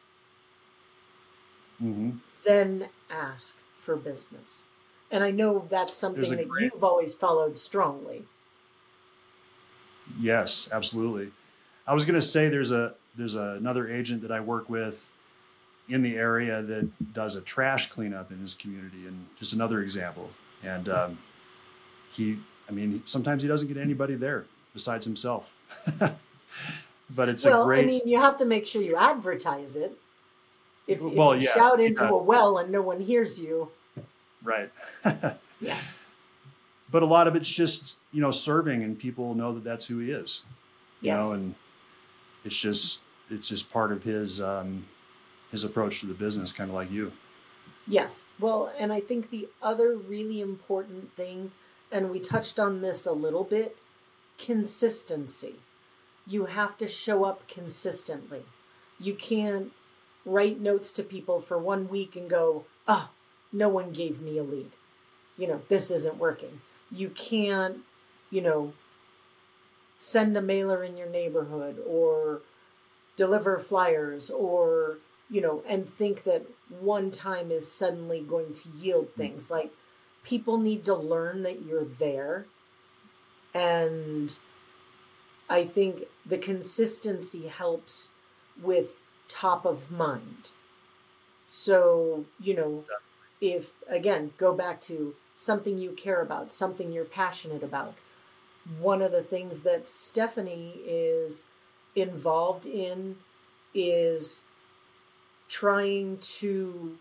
Mhm. 1.80 2.20
then 2.44 2.88
ask 3.10 3.58
for 3.80 3.96
business 3.96 4.66
and 5.12 5.22
i 5.22 5.30
know 5.30 5.66
that's 5.70 5.94
something 5.94 6.30
that 6.36 6.48
great- 6.48 6.72
you've 6.72 6.82
always 6.84 7.14
followed 7.14 7.56
strongly 7.56 8.24
Yes, 10.20 10.68
absolutely. 10.72 11.30
I 11.86 11.94
was 11.94 12.04
going 12.04 12.16
to 12.16 12.22
say 12.22 12.48
there's 12.48 12.70
a 12.70 12.94
there's 13.16 13.34
another 13.34 13.88
agent 13.88 14.20
that 14.22 14.32
I 14.32 14.40
work 14.40 14.68
with 14.68 15.10
in 15.88 16.02
the 16.02 16.16
area 16.16 16.60
that 16.60 17.12
does 17.14 17.34
a 17.36 17.40
trash 17.40 17.88
cleanup 17.88 18.30
in 18.30 18.38
his 18.38 18.54
community, 18.54 19.06
and 19.06 19.26
just 19.38 19.52
another 19.52 19.80
example. 19.80 20.30
And 20.62 20.88
um, 20.88 21.18
he, 22.12 22.38
I 22.68 22.72
mean, 22.72 23.02
sometimes 23.06 23.42
he 23.42 23.48
doesn't 23.48 23.68
get 23.68 23.76
anybody 23.76 24.14
there 24.14 24.44
besides 24.74 25.04
himself. 25.06 25.54
but 25.98 27.28
it's 27.28 27.44
well 27.44 27.62
a 27.62 27.64
great. 27.64 27.84
i 27.84 27.86
mean 27.86 28.00
you 28.04 28.20
have 28.20 28.36
to 28.38 28.44
make 28.44 28.66
sure 28.66 28.82
you 28.82 28.96
advertise 28.96 29.76
it 29.76 29.92
if, 30.86 31.00
if 31.00 31.12
Well, 31.14 31.34
you 31.36 31.42
yeah, 31.42 31.54
shout 31.54 31.80
into 31.80 32.04
yeah. 32.04 32.10
a 32.10 32.16
well 32.16 32.58
and 32.58 32.70
no 32.70 32.82
one 32.82 33.00
hears 33.00 33.40
you 33.40 33.70
right. 34.42 34.70
yeah 35.60 35.78
but 36.92 37.02
a 37.02 37.06
lot 37.06 37.26
of 37.26 37.34
it's 37.34 37.48
just 37.48 37.96
you 38.12 38.20
know 38.20 38.30
serving, 38.30 38.84
and 38.84 38.96
people 38.96 39.34
know 39.34 39.52
that 39.52 39.64
that's 39.64 39.86
who 39.86 39.98
he 39.98 40.12
is. 40.12 40.42
You 41.00 41.10
yes 41.10 41.18
know, 41.18 41.32
and 41.32 41.54
it's 42.44 42.56
just 42.56 43.00
it's 43.30 43.48
just 43.48 43.72
part 43.72 43.90
of 43.90 44.04
his 44.04 44.40
um, 44.40 44.86
his 45.50 45.64
approach 45.64 46.00
to 46.00 46.06
the 46.06 46.14
business, 46.14 46.52
kind 46.52 46.70
of 46.70 46.74
like 46.74 46.90
you. 46.92 47.10
Yes. 47.88 48.26
Well, 48.38 48.72
and 48.78 48.92
I 48.92 49.00
think 49.00 49.30
the 49.30 49.48
other 49.60 49.96
really 49.96 50.40
important 50.40 51.16
thing, 51.16 51.50
and 51.90 52.10
we 52.10 52.20
touched 52.20 52.60
on 52.60 52.80
this 52.80 53.06
a 53.06 53.12
little 53.12 53.42
bit 53.42 53.76
consistency. 54.38 55.56
You 56.24 56.44
have 56.44 56.76
to 56.76 56.86
show 56.86 57.24
up 57.24 57.48
consistently. 57.48 58.44
You 59.00 59.14
can't 59.14 59.72
write 60.24 60.60
notes 60.60 60.92
to 60.92 61.02
people 61.02 61.40
for 61.40 61.58
one 61.58 61.88
week 61.88 62.14
and 62.14 62.30
go, 62.30 62.64
oh, 62.86 63.10
no 63.52 63.68
one 63.68 63.92
gave 63.92 64.20
me 64.20 64.38
a 64.38 64.42
lead. 64.42 64.70
You 65.36 65.48
know, 65.48 65.62
this 65.68 65.90
isn't 65.90 66.18
working. 66.18 66.60
You 66.90 67.10
can't, 67.10 67.78
you 68.30 68.40
know, 68.40 68.72
send 69.98 70.36
a 70.36 70.42
mailer 70.42 70.82
in 70.82 70.96
your 70.96 71.08
neighborhood 71.08 71.82
or 71.86 72.40
deliver 73.14 73.58
flyers 73.58 74.30
or 74.30 74.96
you 75.30 75.40
know 75.40 75.62
and 75.68 75.88
think 75.88 76.24
that 76.24 76.44
one 76.80 77.10
time 77.10 77.50
is 77.50 77.70
suddenly 77.70 78.20
going 78.20 78.52
to 78.54 78.68
yield 78.76 79.06
hmm. 79.14 79.20
things. 79.20 79.50
Like 79.50 79.72
people 80.24 80.58
need 80.58 80.84
to 80.86 80.94
learn 80.94 81.42
that 81.44 81.62
you're 81.62 81.84
there. 81.84 82.46
And 83.54 84.36
i 85.50 85.64
think 85.64 86.04
the 86.24 86.38
consistency 86.38 87.46
helps 87.48 88.10
with 88.60 89.04
top 89.28 89.64
of 89.64 89.90
mind. 89.90 90.50
So 91.46 92.24
you 92.40 92.56
know 92.56 92.84
if 93.42 93.72
again 93.88 94.32
go 94.38 94.54
back 94.54 94.80
to 94.80 95.14
something 95.36 95.76
you 95.76 95.90
care 95.90 96.22
about 96.22 96.50
something 96.50 96.90
you're 96.92 97.04
passionate 97.04 97.62
about 97.62 97.94
one 98.80 99.02
of 99.02 99.12
the 99.12 99.22
things 99.22 99.60
that 99.62 99.86
stephanie 99.86 100.80
is 100.86 101.46
involved 101.94 102.64
in 102.64 103.16
is 103.74 104.42
trying 105.48 106.16
to 106.18 106.98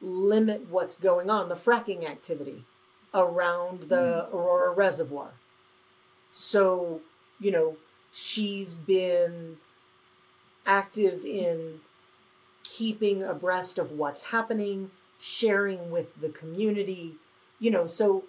limit 0.00 0.68
what's 0.68 0.96
going 0.96 1.30
on, 1.30 1.48
the 1.48 1.54
fracking 1.54 2.04
activity 2.04 2.64
around 3.14 3.82
the 3.82 4.26
mm-hmm. 4.26 4.36
Aurora 4.36 4.72
Reservoir. 4.72 5.30
So, 6.32 7.00
you 7.38 7.52
know, 7.52 7.76
she's 8.12 8.74
been 8.74 9.58
active 10.66 11.24
in 11.24 11.80
keeping 12.64 13.22
abreast 13.22 13.78
of 13.78 13.92
what's 13.92 14.22
happening, 14.22 14.90
sharing 15.18 15.90
with 15.90 16.20
the 16.20 16.28
community, 16.28 17.14
you 17.58 17.70
know, 17.70 17.86
so 17.86 18.24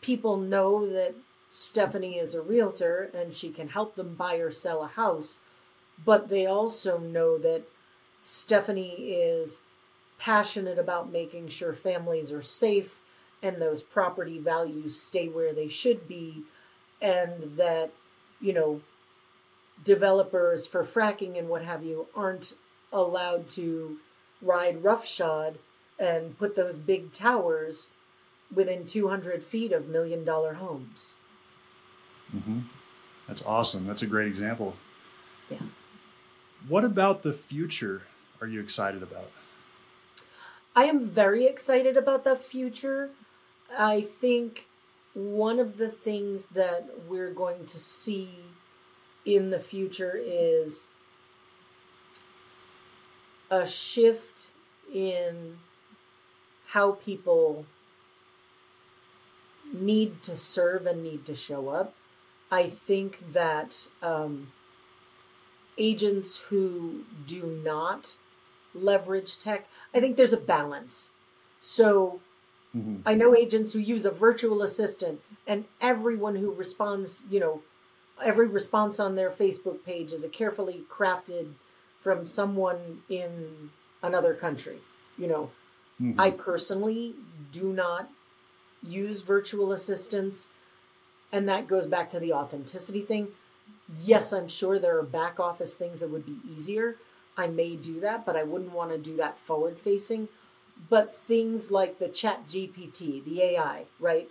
people 0.00 0.36
know 0.36 0.90
that 0.90 1.14
Stephanie 1.50 2.18
is 2.18 2.34
a 2.34 2.40
realtor 2.40 3.10
and 3.14 3.34
she 3.34 3.50
can 3.50 3.68
help 3.68 3.94
them 3.94 4.14
buy 4.14 4.36
or 4.36 4.50
sell 4.50 4.82
a 4.82 4.88
house, 4.88 5.40
but 6.04 6.28
they 6.28 6.46
also 6.46 6.98
know 6.98 7.36
that 7.38 7.62
Stephanie 8.22 9.12
is 9.12 9.62
passionate 10.18 10.78
about 10.78 11.10
making 11.10 11.48
sure 11.48 11.72
families 11.72 12.30
are 12.30 12.42
safe 12.42 13.00
and 13.42 13.60
those 13.60 13.82
property 13.82 14.38
values 14.38 15.00
stay 15.00 15.28
where 15.28 15.54
they 15.54 15.68
should 15.68 16.06
be, 16.06 16.42
and 17.00 17.56
that, 17.56 17.90
you 18.40 18.52
know, 18.52 18.80
developers 19.82 20.66
for 20.66 20.84
fracking 20.84 21.38
and 21.38 21.48
what 21.48 21.62
have 21.62 21.82
you 21.82 22.06
aren't 22.14 22.54
allowed 22.92 23.48
to 23.48 23.96
ride 24.42 24.84
roughshod 24.84 25.58
and 26.00 26.36
put 26.38 26.56
those 26.56 26.78
big 26.78 27.12
towers 27.12 27.90
within 28.52 28.86
200 28.86 29.44
feet 29.44 29.70
of 29.72 29.88
million 29.88 30.24
dollar 30.24 30.54
homes. 30.54 31.14
hmm 32.32 32.60
That's 33.28 33.44
awesome. 33.44 33.86
That's 33.86 34.02
a 34.02 34.06
great 34.06 34.26
example. 34.28 34.76
Yeah. 35.50 35.58
What 36.68 36.84
about 36.84 37.22
the 37.22 37.32
future 37.32 38.02
are 38.40 38.46
you 38.46 38.60
excited 38.60 39.02
about? 39.02 39.30
I 40.74 40.84
am 40.84 41.04
very 41.04 41.46
excited 41.46 41.96
about 41.96 42.24
the 42.24 42.36
future. 42.36 43.10
I 43.78 44.00
think 44.00 44.66
one 45.14 45.58
of 45.58 45.76
the 45.76 45.90
things 45.90 46.46
that 46.46 46.88
we're 47.08 47.32
going 47.32 47.66
to 47.66 47.76
see 47.78 48.30
in 49.24 49.50
the 49.50 49.60
future 49.60 50.16
is 50.16 50.88
a 53.50 53.66
shift 53.66 54.54
in 54.92 55.58
how 56.70 56.92
people 56.92 57.66
need 59.72 60.22
to 60.22 60.36
serve 60.36 60.86
and 60.86 61.02
need 61.02 61.24
to 61.26 61.34
show 61.34 61.68
up. 61.68 61.94
I 62.50 62.68
think 62.68 63.32
that 63.32 63.88
um, 64.02 64.52
agents 65.78 66.38
who 66.48 67.04
do 67.26 67.60
not 67.64 68.16
leverage 68.74 69.38
tech, 69.38 69.66
I 69.94 70.00
think 70.00 70.16
there's 70.16 70.32
a 70.32 70.40
balance. 70.40 71.10
So 71.60 72.20
hmm 72.72 72.98
I 73.06 73.14
know 73.14 73.34
agents 73.34 73.72
who 73.72 73.78
use 73.78 74.04
a 74.04 74.10
virtual 74.10 74.62
assistant, 74.62 75.22
and 75.46 75.64
everyone 75.80 76.36
who 76.36 76.52
responds, 76.52 77.24
you 77.30 77.40
know, 77.40 77.62
every 78.22 78.46
response 78.46 79.00
on 79.00 79.14
their 79.14 79.30
Facebook 79.30 79.84
page 79.84 80.12
is 80.12 80.22
a 80.22 80.28
carefully 80.28 80.84
crafted 80.90 81.54
from 82.02 82.26
someone 82.26 83.02
in 83.08 83.70
another 84.02 84.34
country. 84.34 84.78
You 85.16 85.28
know, 85.28 85.50
hmm 86.00 86.18
I 86.18 86.30
personally 86.30 87.14
do 87.52 87.72
not 87.72 88.10
use 88.82 89.20
virtual 89.20 89.72
assistants, 89.72 90.48
and 91.32 91.48
that 91.48 91.68
goes 91.68 91.86
back 91.86 92.08
to 92.10 92.20
the 92.20 92.32
authenticity 92.32 93.02
thing. 93.02 93.28
Yes, 94.04 94.32
I'm 94.32 94.48
sure 94.48 94.78
there 94.78 94.98
are 94.98 95.02
back 95.04 95.38
office 95.38 95.74
things 95.74 96.00
that 96.00 96.10
would 96.10 96.26
be 96.26 96.38
easier. 96.50 96.96
I 97.36 97.46
may 97.46 97.76
do 97.76 98.00
that, 98.00 98.24
but 98.26 98.36
I 98.36 98.42
wouldn't 98.42 98.72
want 98.72 98.90
to 98.90 98.98
do 98.98 99.16
that 99.18 99.38
forward 99.38 99.78
facing. 99.78 100.28
But 100.88 101.16
things 101.16 101.70
like 101.70 101.98
the 101.98 102.08
Chat 102.08 102.48
GPT, 102.48 103.24
the 103.24 103.42
AI, 103.42 103.84
right? 103.98 104.30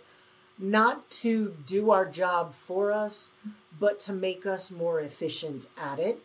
Not 0.57 1.09
to 1.11 1.55
do 1.65 1.91
our 1.91 2.05
job 2.05 2.53
for 2.53 2.91
us, 2.91 3.33
but 3.79 3.99
to 4.01 4.13
make 4.13 4.45
us 4.45 4.71
more 4.71 4.99
efficient 4.99 5.67
at 5.77 5.99
it. 5.99 6.19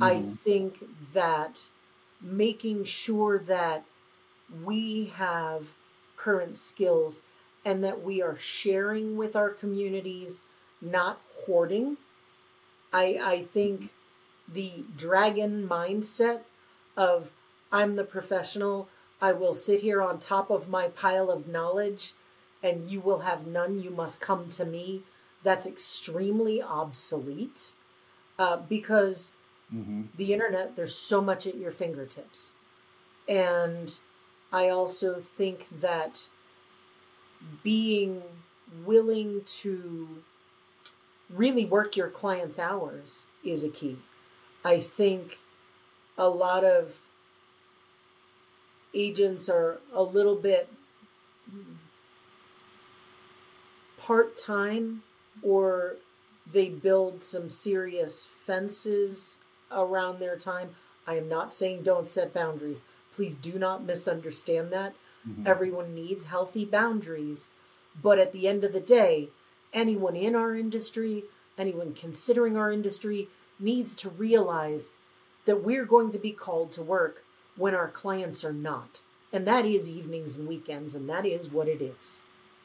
I 0.00 0.14
Mhm. 0.14 0.38
think 0.38 0.84
that 1.14 1.70
making 2.20 2.84
sure 2.84 3.38
that 3.38 3.84
we 4.64 5.12
have 5.16 5.74
current 6.16 6.56
skills 6.56 7.22
and 7.64 7.82
that 7.84 8.02
we 8.02 8.22
are 8.22 8.36
sharing 8.36 9.16
with 9.16 9.36
our 9.36 9.50
communities, 9.50 10.42
not 10.80 11.20
hoarding. 11.44 11.96
I, 12.92 13.18
I 13.22 13.42
think 13.42 13.92
the 14.52 14.84
dragon 14.96 15.68
mindset 15.68 16.40
of 16.96 17.32
I'm 17.70 17.96
the 17.96 18.04
professional, 18.04 18.88
I 19.20 19.32
will 19.32 19.54
sit 19.54 19.80
here 19.80 20.00
on 20.00 20.18
top 20.18 20.50
of 20.50 20.68
my 20.68 20.88
pile 20.88 21.30
of 21.30 21.48
knowledge 21.48 22.14
and 22.62 22.90
you 22.90 23.00
will 23.00 23.20
have 23.20 23.46
none, 23.46 23.80
you 23.80 23.90
must 23.90 24.20
come 24.20 24.48
to 24.50 24.64
me. 24.64 25.02
That's 25.44 25.66
extremely 25.66 26.62
obsolete 26.62 27.74
uh, 28.38 28.56
because 28.56 29.32
Mm-hmm. 29.74 30.02
the 30.16 30.32
internet, 30.32 30.76
there's 30.76 30.94
so 30.94 31.20
much 31.20 31.46
at 31.46 31.56
your 31.56 31.70
fingertips. 31.70 32.54
And 33.28 33.98
I 34.52 34.68
also 34.68 35.20
think 35.20 35.66
that 35.80 36.28
being 37.62 38.22
willing 38.84 39.42
to 39.44 40.08
really 41.30 41.64
work 41.64 41.96
your 41.96 42.08
client's 42.08 42.58
hours 42.58 43.26
is 43.44 43.62
a 43.62 43.68
key. 43.68 43.98
I 44.64 44.78
think 44.78 45.38
a 46.16 46.28
lot 46.28 46.64
of 46.64 46.96
agents 48.94 49.48
are 49.48 49.80
a 49.92 50.02
little 50.02 50.34
bit 50.34 50.68
part 53.98 54.36
time 54.36 55.02
or 55.42 55.96
they 56.50 56.68
build 56.68 57.22
some 57.22 57.50
serious 57.50 58.24
fences 58.24 59.38
around 59.70 60.18
their 60.18 60.36
time. 60.36 60.70
I 61.06 61.16
am 61.16 61.28
not 61.28 61.52
saying 61.52 61.82
don't 61.82 62.08
set 62.08 62.32
boundaries. 62.32 62.84
Please 63.18 63.34
do 63.34 63.58
not 63.58 63.82
misunderstand 63.82 64.70
that. 64.72 64.94
Mhm. 65.28 65.44
Everyone 65.44 65.92
needs 65.92 66.26
healthy 66.26 66.64
boundaries. 66.64 67.48
But 68.00 68.20
at 68.20 68.30
the 68.32 68.46
end 68.46 68.62
of 68.62 68.72
the 68.72 68.78
day, 68.80 69.30
anyone 69.72 70.14
in 70.14 70.36
our 70.36 70.54
industry, 70.54 71.24
anyone 71.58 71.94
considering 71.94 72.56
our 72.56 72.70
industry, 72.70 73.28
needs 73.58 73.96
to 73.96 74.08
realize 74.08 74.92
that 75.46 75.64
we're 75.64 75.84
going 75.84 76.12
to 76.12 76.18
be 76.20 76.30
called 76.30 76.70
to 76.70 76.80
work 76.80 77.24
when 77.56 77.74
our 77.74 77.88
clients 77.88 78.44
are 78.44 78.52
not. 78.52 79.00
And 79.32 79.44
that 79.48 79.66
is 79.66 79.90
evenings 79.90 80.36
and 80.36 80.46
weekends, 80.46 80.94
and 80.94 81.08
that 81.08 81.26
is 81.26 81.50
what 81.50 81.66
it 81.66 81.82
is. 81.82 82.22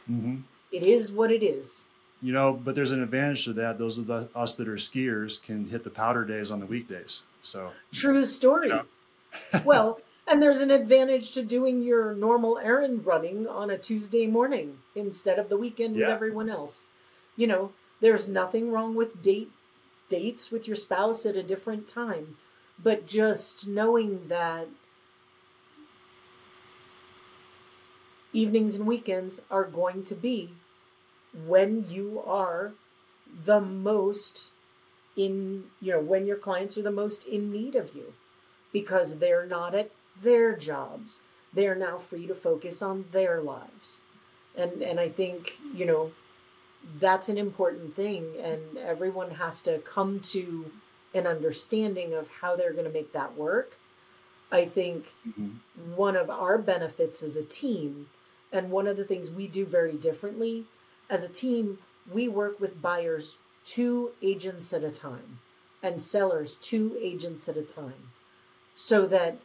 Mhm. 0.08 0.44
It 0.72 0.84
is 0.84 1.12
what 1.12 1.32
it 1.32 1.42
is. 1.42 1.88
You 2.22 2.32
know, 2.32 2.54
but 2.54 2.76
there's 2.76 2.92
an 2.92 3.02
advantage 3.02 3.46
to 3.46 3.54
that. 3.54 3.80
Those 3.80 3.98
of 3.98 4.06
the, 4.06 4.30
us 4.36 4.54
that 4.54 4.68
are 4.68 4.76
skiers 4.76 5.42
can 5.42 5.66
hit 5.70 5.84
the 5.84 5.90
powder 5.90 6.24
days 6.24 6.52
on 6.52 6.60
the 6.60 6.68
weekdays. 6.68 7.24
So 7.42 7.72
True 7.92 8.24
story. 8.24 8.70
Yeah. 8.70 8.84
well, 9.66 10.00
and 10.28 10.42
there's 10.42 10.62
an 10.62 10.72
advantage 10.72 11.34
to 11.34 11.44
doing 11.44 11.82
your 11.82 12.14
normal 12.14 12.58
errand 12.58 13.06
running 13.06 13.48
on 13.48 13.70
a 13.70 13.78
Tuesday 13.78 14.28
morning 14.28 14.80
instead 14.96 15.38
of 15.38 15.50
the 15.50 15.58
weekend 15.58 15.96
with 15.96 16.08
everyone 16.08 16.50
else. 16.50 16.90
You 17.36 17.48
know, 17.48 17.72
there's 18.02 18.28
nothing 18.28 18.72
wrong 18.72 18.96
with 18.96 19.22
date 19.22 19.52
dates 20.10 20.52
with 20.52 20.68
your 20.68 20.76
spouse 20.76 21.26
at 21.26 21.36
a 21.36 21.44
different 21.44 21.88
time, 21.88 22.38
but 22.82 23.08
just 23.08 23.68
knowing 23.68 24.28
that 24.28 24.68
evenings 28.32 28.76
and 28.76 28.86
weekends 28.86 29.42
are 29.50 29.64
going 29.64 30.04
to 30.04 30.16
be 30.16 30.54
when 31.46 31.86
you 31.90 32.22
are 32.26 32.74
the 33.46 33.60
most 33.60 34.52
in 35.16 35.66
you 35.80 35.92
know 35.92 36.00
when 36.00 36.26
your 36.26 36.38
clients 36.38 36.78
are 36.78 36.82
the 36.82 36.92
most 36.92 37.26
in 37.26 37.52
need 37.52 37.76
of 37.76 37.96
you 37.96 38.14
because 38.72 39.20
they're 39.20 39.46
not 39.46 39.76
at 39.76 39.92
their 40.22 40.56
jobs. 40.56 41.22
They're 41.54 41.76
now 41.76 41.98
free 41.98 42.28
to 42.28 42.36
focus 42.36 42.82
on 42.82 43.06
their 43.12 43.42
lives. 43.42 44.02
And 44.56 44.82
and 44.84 45.00
i 45.00 45.10
think 45.10 45.58
you 45.74 45.86
know 45.86 46.12
that's 47.00 47.30
an 47.30 47.38
important 47.38 47.96
thing 47.96 48.36
and 48.42 48.78
everyone 48.78 49.32
has 49.32 49.62
to 49.64 49.80
come 49.80 50.20
to 50.20 50.72
an 51.14 51.26
understanding 51.26 52.14
of 52.14 52.28
how 52.42 52.56
they're 52.56 52.74
going 52.74 52.86
to 52.86 52.92
make 52.92 53.14
that 53.14 53.36
work. 53.38 53.78
I 54.52 54.66
think 54.66 55.14
Mhm. 55.28 55.60
one 55.96 56.16
of 56.16 56.30
our 56.30 56.58
benefits 56.58 57.24
as 57.24 57.36
a 57.36 57.44
team 57.44 58.10
and 58.52 58.70
one 58.70 58.88
of 58.88 58.98
the 58.98 59.06
things 59.06 59.32
we 59.32 59.48
do 59.48 59.66
very 59.66 59.94
differently 59.94 60.66
as 61.10 61.24
a 61.24 61.30
team 61.30 61.80
we 62.12 62.28
work 62.28 62.60
with 62.60 62.82
buyers 62.82 63.38
two 63.64 64.12
agents 64.22 64.74
at 64.74 64.84
a 64.84 64.92
time 64.92 65.40
and 65.82 66.00
sellers 66.02 66.56
two 66.56 66.98
agents 67.02 67.48
at 67.48 67.58
a 67.58 67.64
time 67.64 68.12
so 68.76 69.08
that 69.08 69.38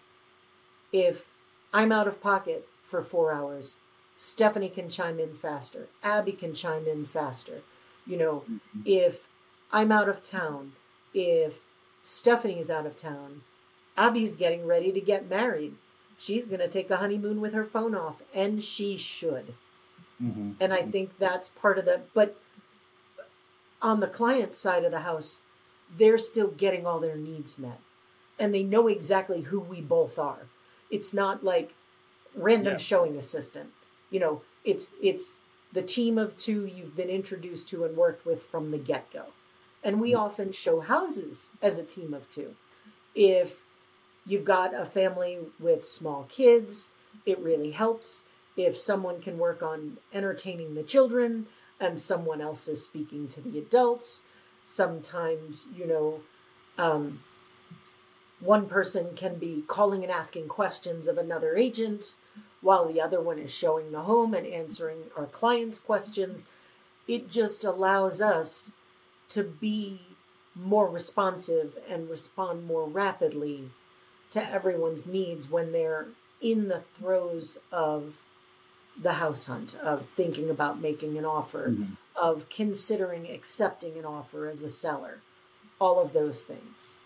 if 0.93 1.34
i'm 1.72 1.93
out 1.93 2.09
of 2.09 2.20
pocket 2.20 2.66
for 2.84 3.03
four 3.03 3.32
hours 3.32 3.78
stephanie 4.16 4.68
can 4.68 4.89
chime 4.89 5.18
in 5.20 5.34
faster 5.34 5.86
abby 6.03 6.32
can 6.32 6.55
chime 6.55 6.86
in 6.86 7.05
faster 7.07 7.61
you 8.07 8.16
know 8.16 8.45
if 8.84 9.28
i'm 9.72 9.93
out 9.93 10.09
of 10.09 10.22
town 10.22 10.72
if 11.14 11.61
stephanie's 12.03 12.70
out 12.70 12.86
of 12.86 12.97
town 12.97 13.43
abby's 13.97 14.36
getting 14.36 14.66
ready 14.66 14.91
to 14.93 15.01
get 15.01 15.28
married 15.28 15.74
she's 16.16 16.45
going 16.47 16.61
to 16.61 16.68
take 16.68 16.91
a 16.91 16.97
honeymoon 16.97 17.41
with 17.41 17.53
her 17.53 17.64
phone 17.64 17.95
off 17.95 18.22
and 18.34 18.62
she 18.62 18.97
should 18.97 19.55
Mhm. 20.20 20.57
and 20.59 20.74
I 20.74 20.82
think 20.82 21.16
that's 21.18 21.49
part 21.51 21.78
of 21.78 21.84
the 21.84 22.01
but 22.12 22.36
on 23.80 24.01
the 24.01 24.09
client 24.09 24.53
side 24.55 24.84
of 24.84 24.91
the 24.91 25.01
house, 25.03 25.41
they're 25.97 26.18
still 26.18 26.49
getting 26.49 26.86
all 26.86 26.99
their 26.99 27.16
needs 27.16 27.57
met. 27.59 27.78
And 28.36 28.53
they 28.53 28.64
know 28.64 28.89
exactly 28.89 29.43
who 29.43 29.61
we 29.61 29.80
both 29.80 30.18
are. 30.18 30.49
It's 30.91 31.12
not 31.12 31.45
like 31.45 31.74
random 32.34 32.74
Yeah. 32.74 32.78
showing 32.78 33.16
assistant. 33.16 33.70
You 34.11 34.20
know, 34.20 34.43
it's 34.64 34.93
it's 35.03 35.41
the 35.72 35.82
team 35.82 36.18
of 36.18 36.36
two 36.36 36.64
you've 36.66 36.97
been 36.97 37.11
introduced 37.11 37.68
to 37.68 37.84
and 37.84 37.97
worked 37.97 38.24
with 38.24 38.43
from 38.43 38.70
the 38.70 38.78
get-go. 38.78 39.26
And 39.84 40.01
we 40.01 40.14
often 40.14 40.51
show 40.53 40.80
houses 40.80 41.53
as 41.62 41.78
a 41.78 41.84
team 41.84 42.14
of 42.14 42.28
two. 42.28 42.57
If 43.14 43.64
you've 44.26 44.45
got 44.45 44.74
a 44.74 44.84
family 44.84 45.39
with 45.61 45.84
small 45.84 46.24
kids, 46.28 46.91
it 47.26 47.39
really 47.39 47.70
helps 47.72 48.24
if 48.57 48.76
someone 48.76 49.20
can 49.20 49.39
work 49.39 49.62
on 49.62 49.99
entertaining 50.12 50.74
the 50.74 50.82
children 50.82 51.47
and 51.80 52.01
someone 52.01 52.41
else 52.41 52.66
is 52.66 52.82
speaking 52.82 53.28
to 53.28 53.41
the 53.41 53.59
adults 53.59 54.24
sometimes 54.64 55.66
you 55.74 55.86
know 55.86 56.20
um, 56.76 57.20
one 58.41 58.66
person 58.66 59.14
can 59.16 59.36
be 59.36 59.64
calling 59.66 60.03
and 60.03 60.12
asking 60.12 60.49
questions 60.49 61.09
of 61.09 61.18
another 61.18 61.57
agent 61.57 62.14
while 62.61 62.86
the 62.86 63.01
other 63.01 63.20
one 63.20 63.39
is 63.39 63.53
showing 63.53 63.93
the 63.93 64.03
home 64.03 64.34
and 64.34 64.47
answering 64.47 64.99
our 65.16 65.26
clients 65.26 65.78
questions 65.78 66.47
it 67.07 67.28
just 67.30 67.64
allows 67.64 68.20
us 68.20 68.72
to 69.28 69.43
be 69.43 70.01
more 70.55 70.89
responsive 70.89 71.78
and 71.89 72.11
respond 72.11 72.66
more 72.66 72.86
rapidly 72.89 73.70
to 74.30 74.51
everyone's 74.53 75.07
needs 75.07 75.51
when 75.51 75.72
they're 75.72 76.07
in 76.41 76.68
the 76.68 76.80
throes 76.80 77.59
of 77.72 78.14
the 79.01 79.14
house 79.14 79.47
hunt, 79.47 79.76
of 79.76 80.07
thinking 80.11 80.51
about 80.51 80.80
making 80.80 81.16
an 81.16 81.24
offer, 81.24 81.68
Mhm. 81.70 81.97
of 82.16 82.49
considering 82.49 83.30
accepting 83.30 83.97
an 83.97 84.05
offer 84.05 84.49
as 84.49 84.62
a 84.62 84.68
seller, 84.68 85.20
all 85.80 86.01
of 86.01 86.12
those 86.12 86.43
things. 86.43 86.99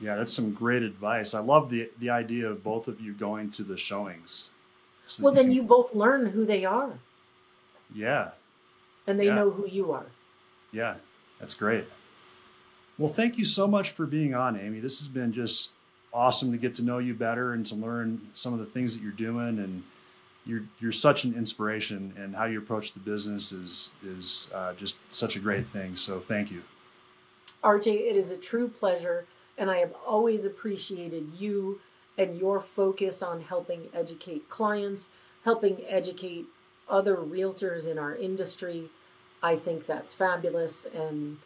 Yeah, 0.00 0.14
that's 0.16 0.32
some 0.32 0.52
great 0.52 0.82
advice. 0.82 1.34
I 1.34 1.40
love 1.40 1.70
the 1.70 1.90
the 1.98 2.10
idea 2.10 2.48
of 2.48 2.62
both 2.62 2.88
of 2.88 3.00
you 3.00 3.12
going 3.12 3.50
to 3.52 3.62
the 3.62 3.76
showings. 3.76 4.50
So 5.06 5.22
well, 5.24 5.32
then 5.34 5.46
can- 5.46 5.52
you 5.54 5.62
both 5.62 5.94
learn 5.94 6.26
who 6.26 6.44
they 6.44 6.64
are 6.64 6.98
Yeah, 7.94 8.32
and 9.06 9.18
they 9.18 9.26
Yeah. 9.26 9.34
know 9.36 9.50
who 9.50 9.66
you 9.66 9.90
are. 9.92 10.06
yeah, 10.72 10.96
that's 11.40 11.54
great. 11.54 11.86
Well, 12.98 13.08
thank 13.08 13.38
you 13.38 13.44
so 13.44 13.66
much 13.66 13.90
for 13.90 14.06
being 14.06 14.34
on, 14.34 14.58
Amy. 14.58 14.80
This 14.80 14.98
has 14.98 15.08
been 15.08 15.32
just 15.32 15.70
awesome 16.12 16.50
to 16.52 16.58
get 16.58 16.74
to 16.76 16.82
know 16.82 16.98
you 16.98 17.14
better 17.14 17.52
and 17.52 17.64
to 17.66 17.74
learn 17.74 18.28
some 18.34 18.52
of 18.52 18.58
the 18.58 18.66
things 18.66 18.94
that 18.94 19.02
you're 19.02 19.12
doing. 19.12 19.58
And 19.58 19.84
you're 20.44 20.64
you're 20.80 20.92
such 20.92 21.24
an 21.24 21.34
inspiration, 21.34 22.12
and 22.16 22.34
how 22.36 22.44
you 22.46 22.58
approach 22.58 22.92
the 22.92 23.00
business 23.00 23.52
is 23.52 23.90
is 24.04 24.48
uh, 24.54 24.74
just 24.74 24.96
such 25.10 25.36
a 25.36 25.40
great 25.40 25.66
thing. 25.66 25.96
So 25.96 26.20
thank 26.20 26.50
you. 26.50 26.62
RJ, 27.64 27.86
it 28.10 28.16
is 28.16 28.30
a 28.30 28.36
true 28.36 28.68
pleasure, 28.68 29.26
and 29.58 29.70
I 29.70 29.78
have 29.78 29.92
always 30.06 30.44
appreciated 30.44 31.32
you 31.36 31.80
and 32.16 32.38
your 32.38 32.60
focus 32.60 33.22
on 33.22 33.42
helping 33.42 33.88
educate 33.94 34.48
clients, 34.48 35.10
helping 35.44 35.82
educate 35.86 36.46
other 36.88 37.16
realtors 37.16 37.86
in 37.86 37.98
our 37.98 38.14
industry. 38.14 38.88
I 39.42 39.56
think 39.56 39.86
that's 39.86 40.12
fabulous, 40.12 40.86
and 40.86 41.38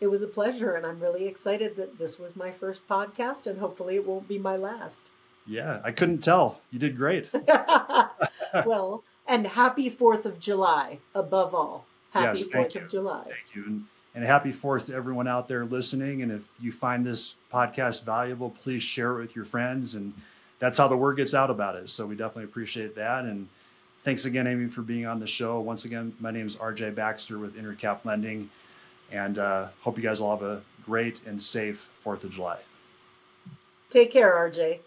it 0.00 0.08
was 0.08 0.22
a 0.22 0.28
pleasure, 0.28 0.74
and 0.74 0.84
I'm 0.84 1.00
really 1.00 1.26
excited 1.26 1.76
that 1.76 1.98
this 1.98 2.18
was 2.18 2.36
my 2.36 2.50
first 2.50 2.86
podcast, 2.88 3.46
and 3.46 3.58
hopefully 3.58 3.96
it 3.96 4.06
won't 4.06 4.28
be 4.28 4.38
my 4.38 4.56
last. 4.56 5.10
Yeah, 5.46 5.80
I 5.84 5.92
couldn't 5.92 6.24
tell. 6.24 6.60
You 6.72 6.78
did 6.78 6.96
great. 6.96 7.28
well, 8.66 9.04
and 9.26 9.46
happy 9.46 9.90
4th 9.90 10.24
of 10.24 10.40
July, 10.40 10.98
above 11.14 11.54
all. 11.54 11.86
Happy 12.10 12.40
Yes, 12.40 12.48
4th 12.48 12.74
you. 12.74 12.80
of 12.80 12.90
July. 12.90 13.24
Thank 13.24 13.54
you. 13.54 13.64
And, 13.64 13.84
and 14.16 14.24
happy 14.24 14.50
fourth 14.50 14.86
to 14.86 14.94
everyone 14.94 15.28
out 15.28 15.46
there 15.46 15.66
listening. 15.66 16.22
And 16.22 16.32
if 16.32 16.42
you 16.58 16.72
find 16.72 17.04
this 17.04 17.34
podcast 17.52 18.04
valuable, 18.04 18.48
please 18.48 18.82
share 18.82 19.18
it 19.18 19.20
with 19.20 19.36
your 19.36 19.44
friends. 19.44 19.94
And 19.94 20.14
that's 20.58 20.78
how 20.78 20.88
the 20.88 20.96
word 20.96 21.18
gets 21.18 21.34
out 21.34 21.50
about 21.50 21.76
it. 21.76 21.90
So 21.90 22.06
we 22.06 22.16
definitely 22.16 22.44
appreciate 22.44 22.94
that. 22.96 23.26
And 23.26 23.46
thanks 24.00 24.24
again, 24.24 24.46
Amy, 24.46 24.68
for 24.68 24.80
being 24.80 25.04
on 25.04 25.20
the 25.20 25.26
show. 25.26 25.60
Once 25.60 25.84
again, 25.84 26.14
my 26.18 26.30
name 26.30 26.46
is 26.46 26.56
RJ 26.56 26.94
Baxter 26.94 27.38
with 27.38 27.56
Intercap 27.56 28.06
Lending. 28.06 28.48
And 29.12 29.38
uh, 29.38 29.68
hope 29.82 29.98
you 29.98 30.02
guys 30.02 30.18
all 30.18 30.34
have 30.34 30.42
a 30.42 30.62
great 30.86 31.20
and 31.26 31.40
safe 31.40 31.90
4th 32.02 32.24
of 32.24 32.30
July. 32.30 32.58
Take 33.90 34.12
care, 34.12 34.32
RJ. 34.32 34.78